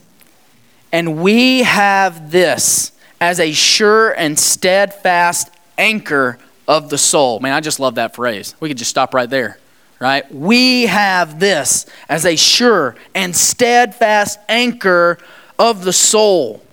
And 0.91 1.23
we 1.23 1.63
have 1.63 2.29
this 2.29 2.91
as 3.19 3.39
a 3.39 3.51
sure 3.51 4.11
and 4.11 4.37
steadfast 4.37 5.49
anchor 5.75 6.37
of 6.67 6.91
the 6.91 6.99
soul. 6.99 7.39
Man, 7.39 7.51
I 7.51 7.59
just 7.59 7.79
love 7.79 7.95
that 7.95 8.13
phrase. 8.13 8.53
We 8.59 8.69
could 8.69 8.77
just 8.77 8.91
stop 8.91 9.11
right 9.11 9.27
there, 9.27 9.57
right? 9.97 10.31
We 10.31 10.85
have 10.85 11.39
this 11.39 11.87
as 12.07 12.27
a 12.27 12.35
sure 12.35 12.95
and 13.15 13.35
steadfast 13.35 14.37
anchor 14.47 15.17
of 15.57 15.83
the 15.83 15.93
soul, 15.93 16.63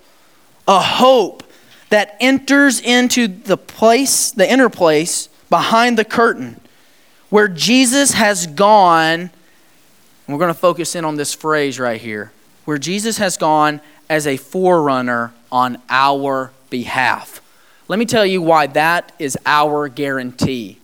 a 0.67 0.79
hope 0.79 1.43
that 1.89 2.15
enters 2.19 2.79
into 2.79 3.27
the 3.27 3.57
place, 3.57 4.29
the 4.29 4.47
inner 4.47 4.69
place 4.69 5.29
behind 5.49 5.97
the 5.97 6.05
curtain, 6.05 6.61
where 7.31 7.47
Jesus 7.47 8.11
has 8.11 8.45
gone. 8.45 9.31
we're 10.27 10.37
going 10.37 10.53
to 10.53 10.53
focus 10.53 10.93
in 10.93 11.05
on 11.05 11.15
this 11.15 11.33
phrase 11.33 11.79
right 11.79 11.99
here 11.99 12.31
where 12.65 12.77
Jesus 12.77 13.17
has 13.17 13.37
gone 13.37 13.81
as 14.09 14.27
a 14.27 14.37
forerunner 14.37 15.33
on 15.51 15.81
our 15.89 16.51
behalf. 16.69 17.41
Let 17.87 17.99
me 17.99 18.05
tell 18.05 18.25
you 18.25 18.41
why 18.41 18.67
that 18.67 19.11
is 19.19 19.37
our 19.45 19.87
guarantee. 19.89 20.77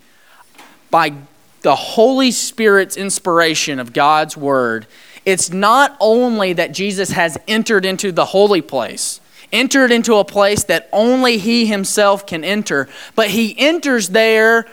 By 0.91 1.13
the 1.61 1.75
Holy 1.75 2.31
Spirit's 2.31 2.97
inspiration 2.97 3.79
of 3.79 3.93
God's 3.93 4.37
Word, 4.37 4.87
it's 5.25 5.51
not 5.51 5.97
only 5.99 6.53
that 6.53 6.71
Jesus 6.71 7.11
has 7.11 7.37
entered 7.47 7.85
into 7.85 8.11
the 8.11 8.25
holy 8.25 8.61
place, 8.61 9.19
entered 9.51 9.91
into 9.91 10.15
a 10.15 10.25
place 10.25 10.63
that 10.65 10.89
only 10.93 11.37
He 11.37 11.65
Himself 11.65 12.25
can 12.25 12.43
enter, 12.43 12.87
but 13.15 13.29
He 13.29 13.55
enters 13.57 14.09
there 14.09 14.65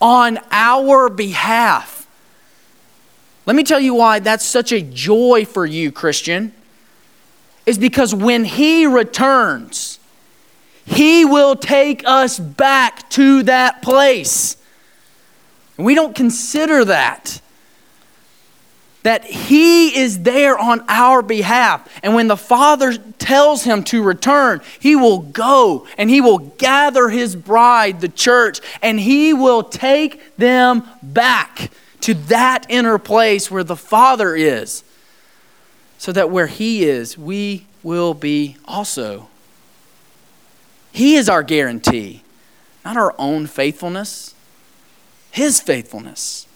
on 0.00 0.38
our 0.50 1.08
behalf. 1.08 1.97
Let 3.48 3.56
me 3.56 3.64
tell 3.64 3.80
you 3.80 3.94
why 3.94 4.18
that's 4.18 4.44
such 4.44 4.72
a 4.72 4.82
joy 4.82 5.46
for 5.46 5.64
you, 5.64 5.90
Christian. 5.90 6.52
Is 7.64 7.78
because 7.78 8.14
when 8.14 8.44
He 8.44 8.84
returns, 8.84 9.98
He 10.84 11.24
will 11.24 11.56
take 11.56 12.06
us 12.06 12.38
back 12.38 13.08
to 13.08 13.42
that 13.44 13.80
place. 13.80 14.58
And 15.78 15.86
we 15.86 15.94
don't 15.94 16.14
consider 16.14 16.84
that. 16.84 17.40
That 19.02 19.24
He 19.24 19.98
is 19.98 20.24
there 20.24 20.58
on 20.58 20.84
our 20.86 21.22
behalf. 21.22 21.88
And 22.02 22.14
when 22.14 22.28
the 22.28 22.36
Father 22.36 22.98
tells 22.98 23.64
Him 23.64 23.82
to 23.84 24.02
return, 24.02 24.60
He 24.78 24.94
will 24.94 25.20
go 25.20 25.86
and 25.96 26.10
He 26.10 26.20
will 26.20 26.36
gather 26.36 27.08
His 27.08 27.34
bride, 27.34 28.02
the 28.02 28.10
church, 28.10 28.60
and 28.82 29.00
He 29.00 29.32
will 29.32 29.62
take 29.62 30.36
them 30.36 30.86
back 31.02 31.70
to 32.00 32.14
that 32.14 32.66
inner 32.68 32.98
place 32.98 33.50
where 33.50 33.64
the 33.64 33.76
Father 33.76 34.34
is, 34.34 34.84
so 35.98 36.12
that 36.12 36.30
where 36.30 36.46
He 36.46 36.84
is, 36.84 37.18
we 37.18 37.66
will 37.82 38.14
be 38.14 38.56
also. 38.64 39.28
He 40.92 41.16
is 41.16 41.28
our 41.28 41.42
guarantee, 41.42 42.22
not 42.84 42.96
our 42.96 43.14
own 43.18 43.46
faithfulness, 43.46 44.34
His 45.30 45.60
faithfulness. 45.60 46.46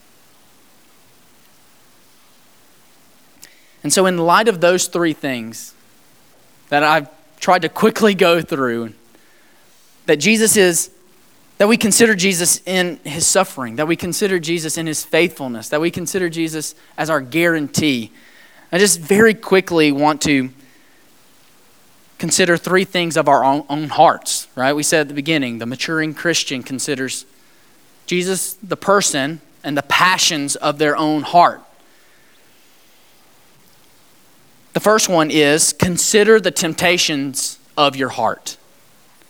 And 3.83 3.93
so, 3.93 4.07
in 4.07 4.17
light 4.19 4.49
of 4.49 4.61
those 4.61 4.87
three 4.87 5.13
things 5.13 5.75
that 6.69 6.83
I've 6.83 7.09
tried 7.41 7.63
to 7.63 7.69
quickly 7.69 8.15
go 8.15 8.41
through, 8.41 8.93
that 10.07 10.17
Jesus 10.17 10.57
is 10.57 10.91
that 11.62 11.68
we 11.68 11.77
consider 11.77 12.16
Jesus 12.16 12.61
in 12.66 12.98
his 13.05 13.25
suffering, 13.25 13.77
that 13.77 13.87
we 13.87 13.94
consider 13.94 14.40
Jesus 14.40 14.77
in 14.77 14.88
his 14.88 15.05
faithfulness, 15.05 15.68
that 15.68 15.81
we 15.81 15.92
consider 15.92 16.29
Jesus 16.29 16.75
as 16.98 17.09
our 17.09 17.20
guarantee. 17.20 18.11
I 18.72 18.79
just 18.79 18.98
very 18.98 19.33
quickly 19.33 19.92
want 19.92 20.20
to 20.22 20.51
consider 22.18 22.57
three 22.57 22.85
things 22.85 23.16
of 23.16 23.29
our 23.29 23.44
own, 23.44 23.64
own 23.68 23.90
hearts, 23.90 24.48
right? 24.57 24.72
We 24.72 24.83
said 24.83 25.03
at 25.03 25.09
the 25.09 25.14
beginning 25.14 25.59
the 25.59 25.66
maturing 25.66 26.14
Christian 26.14 26.64
considers 26.64 27.27
Jesus, 28.07 28.55
the 28.55 28.77
person, 28.77 29.40
and 29.62 29.79
the 29.79 29.85
passions 29.85 30.57
of 30.57 30.79
their 30.79 30.96
own 30.96 31.22
heart. 31.22 31.62
The 34.72 34.81
first 34.81 35.09
one 35.09 35.31
is 35.31 35.72
consider 35.72 36.40
the 36.40 36.51
temptations 36.51 37.61
of 37.79 37.94
your 37.94 38.09
heart. 38.09 38.57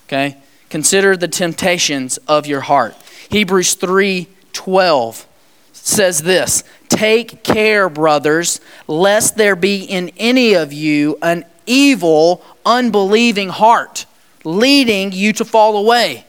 Okay? 0.07 0.37
Consider 0.73 1.15
the 1.15 1.27
temptations 1.27 2.17
of 2.27 2.47
your 2.47 2.61
heart. 2.61 2.95
Hebrews 3.29 3.75
3:12 3.75 5.27
says 5.71 6.23
this, 6.23 6.63
"Take 6.89 7.43
care, 7.43 7.87
brothers, 7.89 8.59
lest 8.87 9.37
there 9.37 9.55
be 9.55 9.83
in 9.83 10.11
any 10.17 10.55
of 10.55 10.73
you 10.73 11.19
an 11.21 11.45
evil, 11.67 12.43
unbelieving 12.65 13.49
heart, 13.49 14.07
leading 14.43 15.11
you 15.11 15.31
to 15.33 15.45
fall 15.45 15.77
away." 15.77 16.25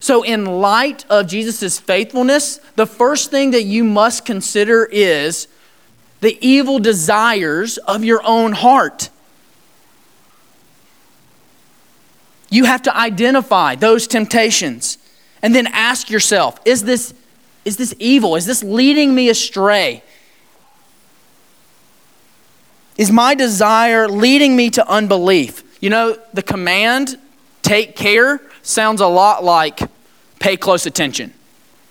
So, 0.00 0.22
in 0.22 0.44
light 0.60 1.06
of 1.08 1.28
Jesus' 1.28 1.78
faithfulness, 1.78 2.60
the 2.76 2.84
first 2.84 3.30
thing 3.30 3.52
that 3.52 3.62
you 3.62 3.84
must 3.84 4.26
consider 4.26 4.84
is 4.84 5.46
the 6.20 6.36
evil 6.46 6.78
desires 6.78 7.78
of 7.78 8.04
your 8.04 8.20
own 8.22 8.52
heart. 8.52 9.08
You 12.50 12.64
have 12.64 12.82
to 12.82 12.96
identify 12.96 13.74
those 13.74 14.06
temptations 14.06 14.98
and 15.42 15.54
then 15.54 15.66
ask 15.68 16.10
yourself 16.10 16.60
is 16.64 16.84
this, 16.84 17.14
is 17.64 17.76
this 17.76 17.94
evil? 17.98 18.36
Is 18.36 18.46
this 18.46 18.62
leading 18.62 19.14
me 19.14 19.28
astray? 19.28 20.02
Is 22.96 23.12
my 23.12 23.34
desire 23.34 24.08
leading 24.08 24.56
me 24.56 24.70
to 24.70 24.88
unbelief? 24.88 25.62
You 25.80 25.90
know, 25.90 26.18
the 26.34 26.42
command, 26.42 27.16
take 27.62 27.94
care, 27.94 28.40
sounds 28.62 29.00
a 29.00 29.06
lot 29.06 29.44
like 29.44 29.80
pay 30.40 30.56
close 30.56 30.86
attention. 30.86 31.32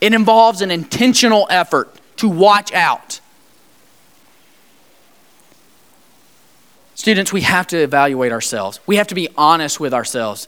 It 0.01 0.13
involves 0.13 0.61
an 0.61 0.69
intentional 0.69 1.47
effort 1.49 1.95
to 2.17 2.27
watch 2.27 2.73
out. 2.73 3.21
Students, 6.97 7.31
we 7.31 7.41
have 7.41 7.67
to 7.67 7.77
evaluate 7.77 8.31
ourselves. 8.31 8.79
We 8.87 8.95
have 8.95 9.05
to 9.07 9.15
be 9.15 9.29
honest 9.37 9.79
with 9.79 9.93
ourselves. 9.93 10.47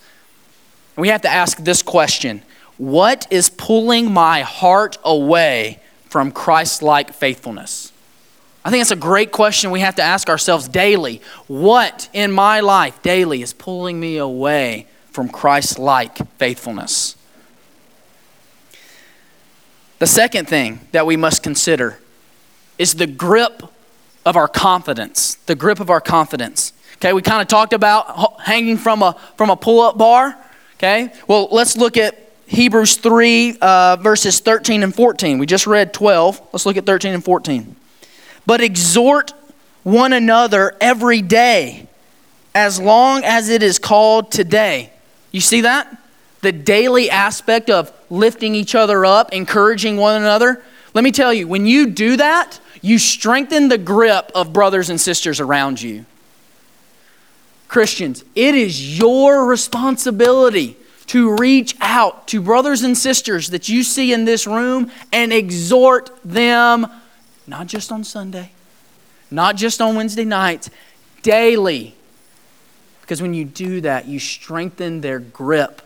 And 0.96 1.04
we 1.04 1.10
have 1.10 1.22
to 1.22 1.30
ask 1.30 1.60
this 1.60 1.84
question 1.84 2.42
What 2.78 3.28
is 3.30 3.52
pulling 3.52 4.12
my 4.12 4.42
heart 4.42 4.98
away 5.06 5.80
from 6.06 6.32
Christ 6.32 6.82
like 6.82 7.14
faithfulness? 7.14 7.94
I 8.66 8.72
think 8.72 8.82
that's 8.82 8.90
a 8.90 8.96
great 8.96 9.32
question 9.32 9.70
we 9.70 9.82
have 9.82 9.96
to 9.96 10.02
ask 10.02 10.28
ourselves 10.28 10.68
daily. 10.68 11.22
What 11.46 12.10
in 12.14 12.32
my 12.32 12.62
life 12.62 13.00
daily 13.04 13.44
is 13.44 13.54
pulling 13.54 14.00
me 14.00 14.18
away 14.18 14.88
from 15.12 15.30
Christ 15.30 15.78
like 15.78 16.18
faithfulness? 16.40 17.16
The 20.00 20.08
second 20.08 20.48
thing 20.48 20.80
that 20.94 21.06
we 21.06 21.16
must 21.16 21.44
consider 21.44 22.00
is 22.80 22.96
the 22.96 23.08
grip 23.08 23.62
of 24.26 24.36
our 24.36 24.48
confidence, 24.48 25.36
the 25.46 25.56
grip 25.56 25.80
of 25.80 25.90
our 25.90 26.02
confidence. 26.02 26.74
Okay, 26.96 27.14
we 27.14 27.22
kind 27.22 27.42
of 27.42 27.48
talked 27.48 27.74
about 27.74 28.42
hanging 28.42 28.78
from 28.78 29.02
a, 29.02 29.16
from 29.38 29.50
a 29.50 29.56
pull 29.56 29.82
up 29.82 29.98
bar. 29.98 30.38
Okay, 30.76 31.12
well, 31.28 31.48
let's 31.52 31.78
look 31.78 31.98
at 31.98 32.30
Hebrews 32.48 32.96
3, 32.98 33.58
uh, 33.62 33.98
verses 33.98 34.40
13 34.40 34.84
and 34.84 34.94
14. 34.94 35.38
We 35.38 35.46
just 35.46 35.68
read 35.68 35.94
12. 35.94 36.42
Let's 36.52 36.66
look 36.66 36.78
at 36.78 36.86
13 36.86 37.14
and 37.14 37.24
14. 37.24 37.76
But 38.46 38.62
exhort 38.62 39.34
one 39.84 40.14
another 40.14 40.76
every 40.82 41.22
day, 41.22 41.88
as 42.56 42.80
long 42.80 43.24
as 43.24 43.50
it 43.50 43.62
is 43.62 43.78
called 43.78 44.32
today. 44.32 44.92
You 45.32 45.42
see 45.42 45.62
that? 45.62 45.96
The 46.42 46.52
daily 46.52 47.10
aspect 47.10 47.70
of 47.70 47.94
lifting 48.10 48.56
each 48.56 48.74
other 48.74 49.06
up, 49.06 49.32
encouraging 49.32 49.98
one 49.98 50.20
another. 50.20 50.64
Let 50.94 51.04
me 51.04 51.12
tell 51.12 51.34
you, 51.34 51.48
when 51.48 51.66
you 51.66 51.88
do 51.88 52.18
that, 52.18 52.60
you 52.82 52.98
strengthen 52.98 53.70
the 53.70 53.78
grip 53.78 54.32
of 54.34 54.54
brothers 54.54 54.90
and 54.90 55.00
sisters 55.00 55.40
around 55.40 55.82
you. 55.82 56.06
Christians, 57.68 58.24
it 58.36 58.56
is 58.56 58.98
your 58.98 59.46
responsibility 59.46 60.76
to 61.08 61.36
reach 61.36 61.76
out 61.82 62.28
to 62.28 62.42
brothers 62.42 62.84
and 62.84 62.98
sisters 62.98 63.50
that 63.50 63.70
you 63.70 63.84
see 63.84 64.14
in 64.14 64.26
this 64.26 64.46
room 64.46 64.92
and 65.12 65.34
exhort 65.34 66.12
them, 66.24 66.88
not 67.48 67.68
just 67.68 67.92
on 67.92 68.04
Sunday, 68.04 68.52
not 69.32 69.56
just 69.56 69.82
on 69.82 69.96
Wednesday 69.96 70.26
nights, 70.26 70.70
daily. 71.22 71.96
Because 73.02 73.22
when 73.22 73.34
you 73.34 73.44
do 73.44 73.82
that, 73.82 74.08
you 74.08 74.20
strengthen 74.20 75.02
their 75.02 75.20
grip 75.20 75.82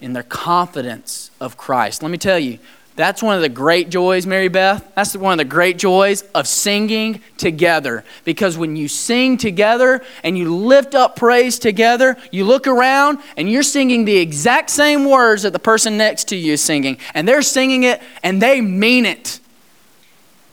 in 0.00 0.12
their 0.12 0.24
confidence 0.24 1.30
of 1.40 1.56
Christ. 1.56 2.02
Let 2.02 2.10
me 2.10 2.18
tell 2.18 2.38
you, 2.38 2.58
that's 2.96 3.24
one 3.24 3.34
of 3.34 3.42
the 3.42 3.48
great 3.48 3.90
joys, 3.90 4.24
Mary 4.24 4.46
Beth. 4.46 4.88
That's 4.94 5.16
one 5.16 5.32
of 5.32 5.38
the 5.38 5.44
great 5.44 5.78
joys 5.78 6.22
of 6.32 6.46
singing 6.46 7.20
together. 7.36 8.04
Because 8.24 8.56
when 8.56 8.76
you 8.76 8.86
sing 8.86 9.36
together 9.36 10.00
and 10.22 10.38
you 10.38 10.54
lift 10.54 10.94
up 10.94 11.16
praise 11.16 11.58
together, 11.58 12.16
you 12.30 12.44
look 12.44 12.68
around 12.68 13.18
and 13.36 13.50
you're 13.50 13.64
singing 13.64 14.04
the 14.04 14.16
exact 14.16 14.70
same 14.70 15.06
words 15.06 15.42
that 15.42 15.52
the 15.52 15.58
person 15.58 15.96
next 15.96 16.28
to 16.28 16.36
you 16.36 16.52
is 16.52 16.62
singing. 16.62 16.98
And 17.14 17.26
they're 17.26 17.42
singing 17.42 17.82
it 17.82 18.00
and 18.22 18.40
they 18.40 18.60
mean 18.60 19.06
it. 19.06 19.40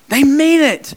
They 0.07 0.23
mean 0.23 0.61
it. 0.61 0.95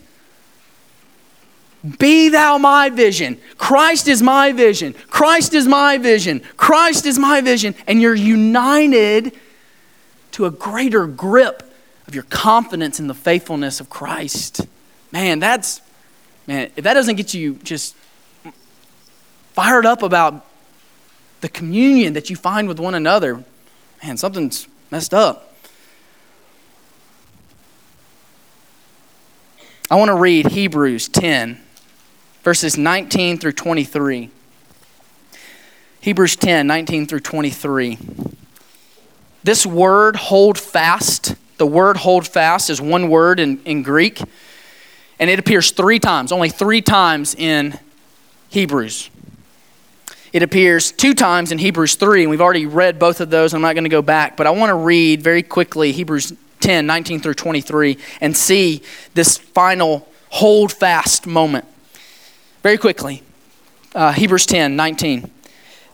Be 1.99 2.29
thou 2.29 2.57
my 2.57 2.89
vision. 2.89 3.39
Christ 3.59 4.07
is 4.07 4.23
my 4.23 4.51
vision. 4.51 4.93
Christ 5.11 5.53
is 5.53 5.67
my 5.67 5.99
vision. 5.99 6.41
Christ 6.57 7.05
is 7.05 7.19
my 7.19 7.41
vision. 7.41 7.75
And 7.85 8.01
you're 8.01 8.15
united 8.15 9.39
to 10.35 10.45
a 10.45 10.51
greater 10.51 11.07
grip 11.07 11.63
of 12.07 12.13
your 12.13 12.25
confidence 12.25 12.99
in 12.99 13.07
the 13.07 13.13
faithfulness 13.13 13.79
of 13.79 13.89
Christ. 13.89 14.67
Man, 15.13 15.39
that's, 15.39 15.79
man, 16.45 16.69
if 16.75 16.83
that 16.83 16.93
doesn't 16.93 17.15
get 17.15 17.33
you 17.33 17.55
just 17.63 17.95
fired 19.53 19.85
up 19.85 20.03
about 20.03 20.45
the 21.39 21.47
communion 21.47 22.11
that 22.13 22.29
you 22.29 22.35
find 22.35 22.67
with 22.67 22.81
one 22.81 22.95
another, 22.95 23.45
man, 24.03 24.17
something's 24.17 24.67
messed 24.91 25.13
up. 25.13 25.55
I 29.89 29.95
want 29.95 30.09
to 30.09 30.15
read 30.15 30.47
Hebrews 30.47 31.07
10 31.07 31.61
verses 32.43 32.77
19 32.77 33.37
through 33.37 33.53
23. 33.53 34.29
Hebrews 36.01 36.35
10, 36.35 36.67
19 36.67 37.07
through 37.07 37.21
23. 37.21 37.97
This 39.45 39.63
word, 39.63 40.15
hold 40.15 40.57
fast, 40.57 41.35
the 41.57 41.67
word 41.67 41.97
hold 41.97 42.27
fast 42.27 42.71
is 42.71 42.81
one 42.81 43.09
word 43.09 43.39
in, 43.39 43.61
in 43.63 43.83
Greek, 43.83 44.19
and 45.19 45.29
it 45.29 45.37
appears 45.37 45.69
three 45.69 45.99
times, 45.99 46.31
only 46.31 46.49
three 46.49 46.81
times 46.81 47.35
in 47.35 47.77
Hebrews. 48.49 49.11
It 50.33 50.41
appears 50.41 50.91
two 50.91 51.13
times 51.13 51.51
in 51.51 51.59
Hebrews 51.59 51.93
3, 51.93 52.23
and 52.23 52.31
we've 52.31 52.41
already 52.41 52.65
read 52.65 52.97
both 52.97 53.21
of 53.21 53.29
those. 53.29 53.53
I'm 53.53 53.61
not 53.61 53.75
going 53.75 53.83
to 53.83 53.89
go 53.89 54.01
back, 54.01 54.35
but 54.35 54.47
I 54.47 54.49
want 54.49 54.71
to 54.71 54.75
read 54.75 55.21
very 55.21 55.43
quickly 55.43 55.91
Hebrews 55.91 56.33
10, 56.61 56.87
19 56.87 57.19
through 57.19 57.35
23, 57.35 57.99
and 58.21 58.35
see 58.35 58.81
this 59.13 59.37
final 59.37 60.09
hold 60.29 60.73
fast 60.73 61.27
moment. 61.27 61.65
Very 62.63 62.79
quickly, 62.79 63.21
uh, 63.93 64.11
Hebrews 64.11 64.47
10 64.47 64.75
19. 64.75 65.29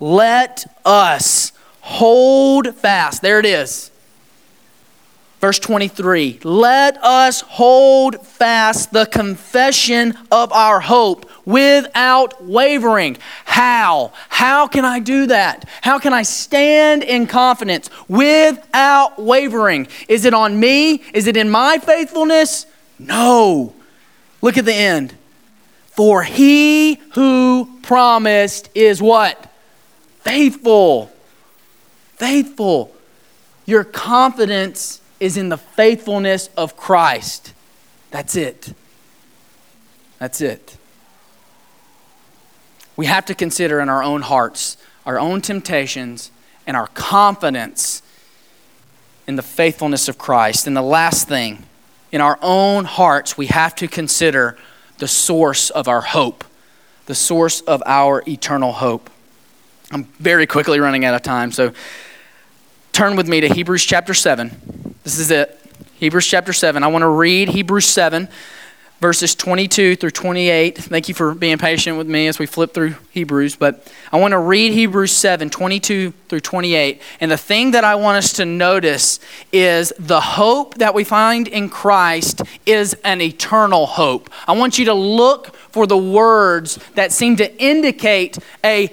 Let 0.00 0.66
us 0.84 1.52
hold 1.80 2.74
fast. 2.76 3.22
There 3.22 3.38
it 3.38 3.46
is. 3.46 3.90
Verse 5.40 5.58
23 5.60 6.40
Let 6.42 7.02
us 7.02 7.42
hold 7.42 8.26
fast 8.26 8.92
the 8.92 9.06
confession 9.06 10.14
of 10.32 10.52
our 10.52 10.80
hope 10.80 11.30
without 11.44 12.44
wavering. 12.44 13.16
How? 13.44 14.12
How 14.28 14.66
can 14.66 14.84
I 14.84 14.98
do 14.98 15.26
that? 15.26 15.68
How 15.80 15.98
can 15.98 16.12
I 16.12 16.22
stand 16.22 17.04
in 17.04 17.26
confidence 17.26 17.88
without 18.08 19.18
wavering? 19.18 19.86
Is 20.08 20.24
it 20.24 20.34
on 20.34 20.58
me? 20.58 21.02
Is 21.14 21.26
it 21.26 21.36
in 21.36 21.48
my 21.50 21.78
faithfulness? 21.78 22.66
No. 22.98 23.74
Look 24.42 24.58
at 24.58 24.64
the 24.64 24.74
end. 24.74 25.14
For 25.86 26.22
he 26.22 26.96
who 27.14 27.78
promised 27.82 28.70
is 28.74 29.00
what? 29.00 29.47
Faithful. 30.28 31.10
Faithful. 32.16 32.94
Your 33.64 33.82
confidence 33.82 35.00
is 35.20 35.36
in 35.36 35.48
the 35.48 35.56
faithfulness 35.56 36.50
of 36.56 36.76
Christ. 36.76 37.54
That's 38.10 38.36
it. 38.36 38.74
That's 40.18 40.40
it. 40.40 40.76
We 42.96 43.06
have 43.06 43.24
to 43.26 43.34
consider 43.34 43.80
in 43.80 43.88
our 43.88 44.02
own 44.02 44.22
hearts 44.22 44.76
our 45.06 45.18
own 45.18 45.40
temptations 45.40 46.30
and 46.66 46.76
our 46.76 46.88
confidence 46.88 48.02
in 49.26 49.36
the 49.36 49.42
faithfulness 49.42 50.08
of 50.08 50.18
Christ. 50.18 50.66
And 50.66 50.76
the 50.76 50.82
last 50.82 51.28
thing, 51.28 51.64
in 52.12 52.20
our 52.20 52.38
own 52.42 52.84
hearts, 52.84 53.38
we 53.38 53.46
have 53.46 53.74
to 53.76 53.88
consider 53.88 54.58
the 54.98 55.08
source 55.08 55.70
of 55.70 55.88
our 55.88 56.02
hope, 56.02 56.44
the 57.06 57.14
source 57.14 57.62
of 57.62 57.82
our 57.86 58.22
eternal 58.28 58.72
hope. 58.72 59.08
I'm 59.90 60.04
very 60.18 60.46
quickly 60.46 60.80
running 60.80 61.04
out 61.04 61.14
of 61.14 61.22
time, 61.22 61.50
so 61.50 61.72
turn 62.92 63.16
with 63.16 63.26
me 63.26 63.40
to 63.40 63.48
Hebrews 63.48 63.84
chapter 63.84 64.12
7. 64.12 64.94
This 65.02 65.18
is 65.18 65.30
it. 65.30 65.58
Hebrews 65.94 66.26
chapter 66.26 66.52
7. 66.52 66.82
I 66.82 66.88
want 66.88 67.02
to 67.02 67.08
read 67.08 67.48
Hebrews 67.48 67.86
7 67.86 68.28
verses 69.00 69.34
22 69.34 69.96
through 69.96 70.10
28. 70.10 70.76
Thank 70.76 71.08
you 71.08 71.14
for 71.14 71.34
being 71.34 71.58
patient 71.58 71.96
with 71.96 72.08
me 72.08 72.26
as 72.26 72.38
we 72.38 72.46
flip 72.46 72.74
through 72.74 72.96
Hebrews, 73.10 73.56
but 73.56 73.92
I 74.10 74.18
want 74.18 74.32
to 74.32 74.38
read 74.38 74.72
Hebrews 74.72 75.12
7 75.12 75.50
22 75.50 76.12
through 76.28 76.40
28. 76.40 77.00
And 77.20 77.30
the 77.30 77.36
thing 77.36 77.70
that 77.72 77.84
I 77.84 77.94
want 77.94 78.18
us 78.18 78.32
to 78.34 78.44
notice 78.44 79.20
is 79.52 79.92
the 79.98 80.20
hope 80.20 80.74
that 80.76 80.94
we 80.94 81.04
find 81.04 81.46
in 81.48 81.68
Christ 81.68 82.42
is 82.66 82.94
an 83.04 83.20
eternal 83.20 83.86
hope. 83.86 84.30
I 84.46 84.52
want 84.52 84.78
you 84.78 84.84
to 84.86 84.94
look 84.94 85.54
for 85.70 85.86
the 85.86 85.98
words 85.98 86.78
that 86.94 87.12
seem 87.12 87.36
to 87.36 87.62
indicate 87.62 88.38
a 88.64 88.92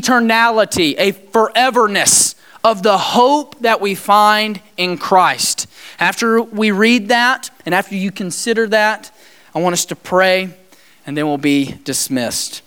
eternality, 0.00 0.94
a 0.98 1.12
foreverness 1.12 2.34
of 2.62 2.82
the 2.82 2.98
hope 2.98 3.58
that 3.60 3.80
we 3.80 3.94
find 3.94 4.60
in 4.76 4.96
Christ. 4.96 5.66
After 5.98 6.42
we 6.42 6.70
read 6.70 7.08
that, 7.08 7.50
and 7.66 7.74
after 7.74 7.94
you 7.94 8.10
consider 8.10 8.66
that, 8.68 9.14
I 9.54 9.60
want 9.60 9.74
us 9.74 9.84
to 9.86 9.96
pray 9.96 10.54
and 11.06 11.16
then 11.16 11.26
we'll 11.26 11.38
be 11.38 11.76
dismissed. 11.84 12.62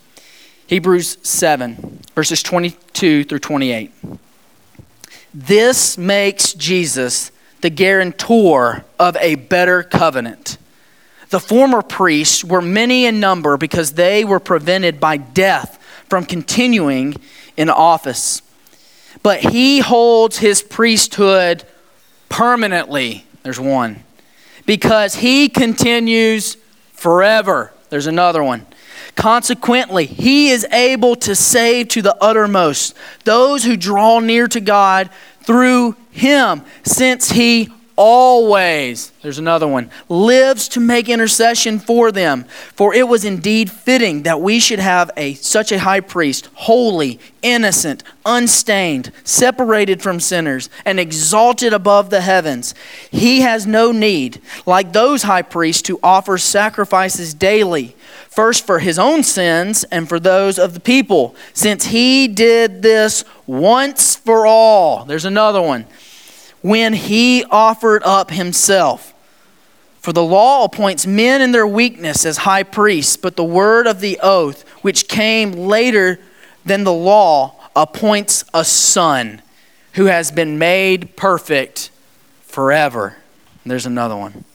Hebrews 0.67 1.17
7, 1.21 1.99
verses 2.13 2.43
22 2.43 3.23
through 3.23 3.39
28. 3.39 3.91
This 5.33 5.97
makes 5.97 6.53
Jesus 6.53 7.31
the 7.61 7.69
guarantor 7.69 8.85
of 8.99 9.15
a 9.17 9.35
better 9.35 9.81
covenant. 9.81 10.57
The 11.29 11.39
former 11.39 11.81
priests 11.81 12.43
were 12.43 12.61
many 12.61 13.05
in 13.05 13.19
number 13.19 13.57
because 13.57 13.93
they 13.93 14.23
were 14.23 14.39
prevented 14.39 14.99
by 14.99 15.17
death 15.17 15.83
from 16.09 16.25
continuing 16.25 17.15
in 17.55 17.69
office. 17.69 18.41
But 19.23 19.39
he 19.39 19.79
holds 19.79 20.37
his 20.37 20.61
priesthood 20.61 21.63
permanently. 22.29 23.25
There's 23.43 23.59
one. 23.59 24.03
Because 24.65 25.15
he 25.15 25.49
continues 25.49 26.57
forever. 26.93 27.73
There's 27.89 28.07
another 28.07 28.43
one. 28.43 28.65
Consequently, 29.15 30.05
he 30.05 30.49
is 30.49 30.65
able 30.65 31.15
to 31.15 31.35
save 31.35 31.87
to 31.89 32.01
the 32.01 32.15
uttermost 32.21 32.95
those 33.23 33.63
who 33.63 33.75
draw 33.75 34.19
near 34.19 34.47
to 34.47 34.59
God 34.59 35.09
through 35.41 35.95
him, 36.11 36.61
since 36.83 37.31
he 37.31 37.69
always, 37.97 39.11
there's 39.23 39.39
another 39.39 39.67
one, 39.67 39.89
lives 40.07 40.69
to 40.69 40.79
make 40.79 41.09
intercession 41.09 41.79
for 41.79 42.11
them. 42.11 42.45
For 42.75 42.93
it 42.93 43.07
was 43.07 43.25
indeed 43.25 43.71
fitting 43.71 44.23
that 44.23 44.39
we 44.39 44.59
should 44.59 44.79
have 44.79 45.09
a, 45.17 45.33
such 45.33 45.71
a 45.71 45.79
high 45.79 45.99
priest, 45.99 46.47
holy, 46.53 47.19
innocent, 47.41 48.03
unstained, 48.25 49.11
separated 49.23 50.01
from 50.01 50.19
sinners, 50.19 50.69
and 50.85 50.99
exalted 50.99 51.73
above 51.73 52.09
the 52.09 52.21
heavens. 52.21 52.75
He 53.09 53.41
has 53.41 53.65
no 53.65 53.91
need, 53.91 54.41
like 54.65 54.93
those 54.93 55.23
high 55.23 55.41
priests, 55.41 55.81
to 55.83 55.99
offer 56.03 56.37
sacrifices 56.37 57.33
daily, 57.33 57.95
first 58.29 58.65
for 58.65 58.79
his 58.79 58.99
own 58.99 59.23
sins 59.23 59.83
and 59.85 60.07
for 60.07 60.19
those 60.19 60.59
of 60.59 60.75
the 60.75 60.79
people, 60.79 61.35
since 61.53 61.85
he 61.85 62.27
did 62.27 62.83
this 62.83 63.25
once 63.47 64.15
for 64.15 64.45
all. 64.45 65.03
There's 65.05 65.25
another 65.25 65.61
one 65.61 65.87
when 66.61 66.93
he 66.93 67.43
offered 67.45 68.03
up 68.03 68.31
himself. 68.31 69.13
For 69.99 70.13
the 70.13 70.23
law 70.23 70.63
appoints 70.63 71.05
men 71.05 71.41
in 71.41 71.51
their 71.51 71.67
weakness 71.67 72.25
as 72.25 72.37
high 72.37 72.63
priests, 72.63 73.17
but 73.17 73.35
the 73.35 73.43
word 73.43 73.87
of 73.87 73.99
the 73.99 74.19
oath, 74.23 74.67
which 74.81 75.07
came 75.07 75.51
later 75.51 76.19
than 76.65 76.83
the 76.83 76.93
law, 76.93 77.55
appoints 77.75 78.43
a 78.53 78.63
son 78.63 79.41
who 79.93 80.05
has 80.05 80.31
been 80.31 80.57
made 80.57 81.15
perfect 81.15 81.91
forever. 82.43 83.17
And 83.63 83.71
there's 83.71 83.85
another 83.85 84.15
one. 84.15 84.45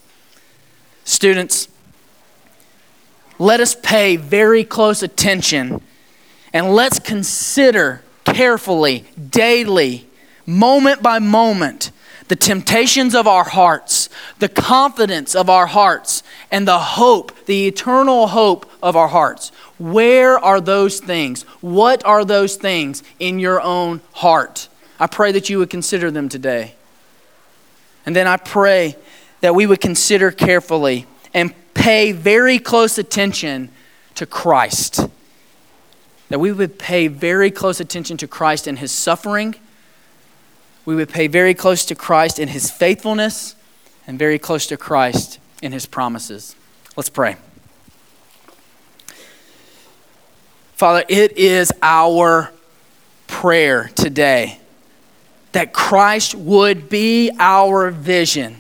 Students, 1.05 1.69
let 3.39 3.61
us 3.61 3.75
pay 3.75 4.17
very 4.17 4.65
close 4.65 5.03
attention 5.03 5.83
and 6.53 6.75
let's 6.75 6.99
consider 6.99 8.03
carefully, 8.25 9.05
daily, 9.31 10.07
moment 10.47 11.03
by 11.03 11.19
moment, 11.19 11.91
the 12.29 12.37
temptations 12.37 13.15
of 13.15 13.27
our 13.27 13.45
hearts, 13.45 14.09
the 14.39 14.49
confidence 14.49 15.35
of 15.35 15.51
our 15.51 15.67
hearts, 15.67 16.23
and 16.51 16.67
the 16.67 16.79
hope, 16.79 17.47
the 17.47 17.67
eternal 17.67 18.29
hope 18.29 18.71
of 18.83 18.97
our 18.97 19.09
hearts. 19.09 19.51
Where 19.79 20.39
are 20.39 20.61
those 20.61 21.01
things? 21.01 21.43
What 21.61 22.05
are 22.05 22.25
those 22.25 22.57
things 22.57 23.03
in 23.19 23.39
your 23.39 23.61
own 23.61 24.01
heart? 24.13 24.69
I 24.99 25.07
pray 25.09 25.33
that 25.33 25.51
you 25.51 25.59
would 25.59 25.71
consider 25.71 26.11
them 26.11 26.29
today. 26.29 26.75
And 28.07 28.15
then 28.17 28.27
I 28.27 28.37
pray 28.37 28.97
that 29.41 29.55
we 29.55 29.67
would 29.67 29.81
consider 29.81 30.31
carefully 30.31 31.07
and 31.35 31.53
pay 31.75 32.13
very 32.13 32.59
close 32.59 32.99
attention 32.99 33.71
to 34.15 34.27
Christ. 34.27 35.09
That 36.29 36.39
we 36.39 36.53
would 36.53 36.79
pay 36.79 37.09
very 37.09 37.51
close 37.51 37.81
attention 37.81 38.17
to 38.19 38.29
Christ 38.29 38.67
and 38.67 38.79
his 38.79 38.93
suffering 38.93 39.57
we 40.85 40.95
would 40.95 41.09
pay 41.09 41.27
very 41.27 41.55
close 41.55 41.85
to 41.87 41.95
Christ 41.95 42.39
in 42.39 42.49
his 42.49 42.71
faithfulness 42.71 43.55
and 44.07 44.19
very 44.19 44.39
close 44.39 44.67
to 44.67 44.77
Christ 44.77 45.39
in 45.61 45.73
his 45.73 45.87
promises. 45.87 46.57
Let's 46.97 47.09
pray. 47.09 47.37
Father, 50.75 51.05
it 51.09 51.39
is 51.39 51.73
our 51.81 52.53
prayer 53.29 53.91
today 53.95 54.59
that 55.53 55.73
Christ 55.73 56.35
would 56.35 56.89
be 56.89 57.31
our 57.39 57.91
vision. 57.91 58.57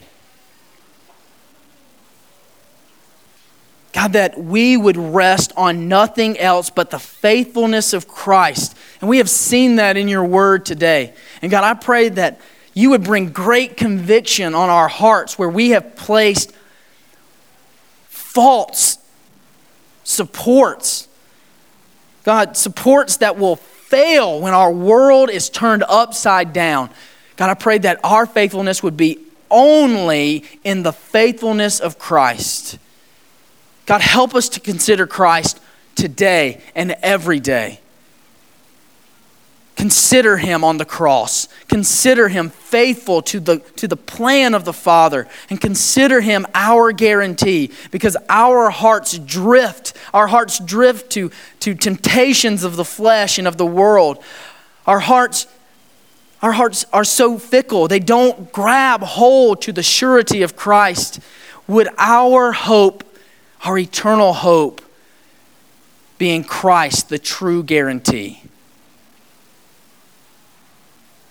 God, 3.93 4.12
that 4.12 4.39
we 4.39 4.77
would 4.77 4.97
rest 4.97 5.53
on 5.57 5.89
nothing 5.89 6.39
else 6.39 6.70
but 6.70 6.91
the 6.91 6.99
faithfulness 6.99 7.93
of 7.93 8.09
Christ. 8.09 8.77
And 9.03 9.11
we 9.11 9.18
have 9.18 9.28
seen 9.28 9.76
that 9.76 9.96
in 9.96 10.07
your 10.07 10.24
word 10.24 10.64
today. 10.64 11.12
And 11.42 11.50
God, 11.50 11.64
I 11.64 11.74
pray 11.74 12.09
that 12.11 12.40
you 12.72 12.90
would 12.90 13.03
bring 13.03 13.30
great 13.30 13.76
conviction 13.76 14.55
on 14.55 14.70
our 14.70 14.86
hearts 14.86 15.36
where 15.36 15.48
we 15.48 15.70
have 15.70 15.96
placed 15.96 16.53
false 18.07 18.98
supports. 20.05 21.09
God, 22.22 22.57
supports 22.57 23.16
that 23.18 23.36
will 23.36 23.57
fail 23.57 24.40
when 24.40 24.55
our 24.55 24.72
world 24.72 25.30
is 25.30 25.50
turned 25.50 25.82
upside 25.88 26.53
down. 26.53 26.88
God, 27.36 27.50
I 27.50 27.55
pray 27.55 27.78
that 27.78 27.98
our 28.05 28.24
faithfulness 28.24 28.84
would 28.84 28.96
be 28.96 29.18
only 29.50 30.44
in 30.62 30.84
the 30.84 30.92
faithfulness 30.92 31.80
of 31.80 31.98
Christ. 31.98 32.78
God, 33.84 34.00
help 34.00 34.36
us 34.36 34.48
to 34.50 34.61
consider 34.61 35.09
Christ 35.09 35.61
today 35.96 36.62
and 36.76 36.92
every 37.03 37.40
day. 37.40 37.82
Consider 39.83 40.37
him 40.37 40.62
on 40.62 40.76
the 40.76 40.85
cross. 40.85 41.49
Consider 41.66 42.28
him 42.28 42.51
faithful 42.51 43.20
to 43.22 43.41
the, 43.41 43.59
to 43.74 43.89
the 43.89 43.97
plan 43.97 44.55
of 44.55 44.64
the 44.64 44.72
Father. 44.72 45.26
And 45.51 45.61
consider 45.61 46.20
him 46.20 46.47
our 46.55 46.93
guarantee 46.93 47.72
because 47.91 48.16
our 48.28 48.70
hearts 48.70 49.18
drift. 49.18 49.95
Our 50.14 50.28
hearts 50.28 50.61
drift 50.61 51.11
to, 51.14 51.33
to 51.59 51.74
temptations 51.74 52.62
of 52.62 52.76
the 52.76 52.85
flesh 52.85 53.39
and 53.39 53.49
of 53.49 53.57
the 53.57 53.66
world. 53.66 54.22
Our 54.87 55.01
hearts, 55.01 55.49
our 56.43 56.53
hearts 56.53 56.87
are 56.93 57.03
so 57.03 57.37
fickle, 57.37 57.89
they 57.89 57.99
don't 57.99 58.53
grab 58.53 59.03
hold 59.03 59.62
to 59.62 59.72
the 59.72 59.83
surety 59.83 60.43
of 60.43 60.55
Christ. 60.55 61.18
Would 61.66 61.89
our 61.99 62.53
hope 62.53 63.03
our 63.64 63.76
eternal 63.76 64.33
hope 64.33 64.80
be 66.18 66.30
in 66.30 66.45
Christ, 66.45 67.09
the 67.09 67.18
true 67.18 67.64
guarantee. 67.64 68.43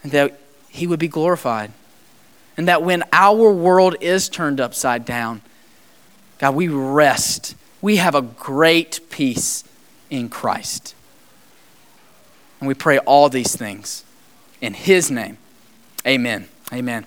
And 0.04 0.12
that 0.12 0.40
he 0.70 0.88
would 0.88 1.00
be 1.00 1.08
glorified. 1.08 1.72
And 2.58 2.68
that 2.68 2.84
when 2.84 3.04
our 3.12 3.52
world 3.52 3.96
is 4.02 4.30
turned 4.30 4.60
upside 4.60 5.06
down, 5.06 5.42
God, 6.40 6.56
we 6.56 6.68
rest. 6.68 7.56
We 7.82 7.98
have 7.98 8.16
a 8.16 8.22
great 8.22 9.00
peace 9.10 9.64
in 10.10 10.30
Christ. 10.30 10.96
And 12.60 12.68
we 12.68 12.74
pray 12.74 13.00
all 13.00 13.30
these 13.30 13.56
things 13.56 14.04
in 14.60 14.74
his 14.74 15.10
name. 15.12 15.38
Amen. 16.06 16.48
Amen. 16.72 17.06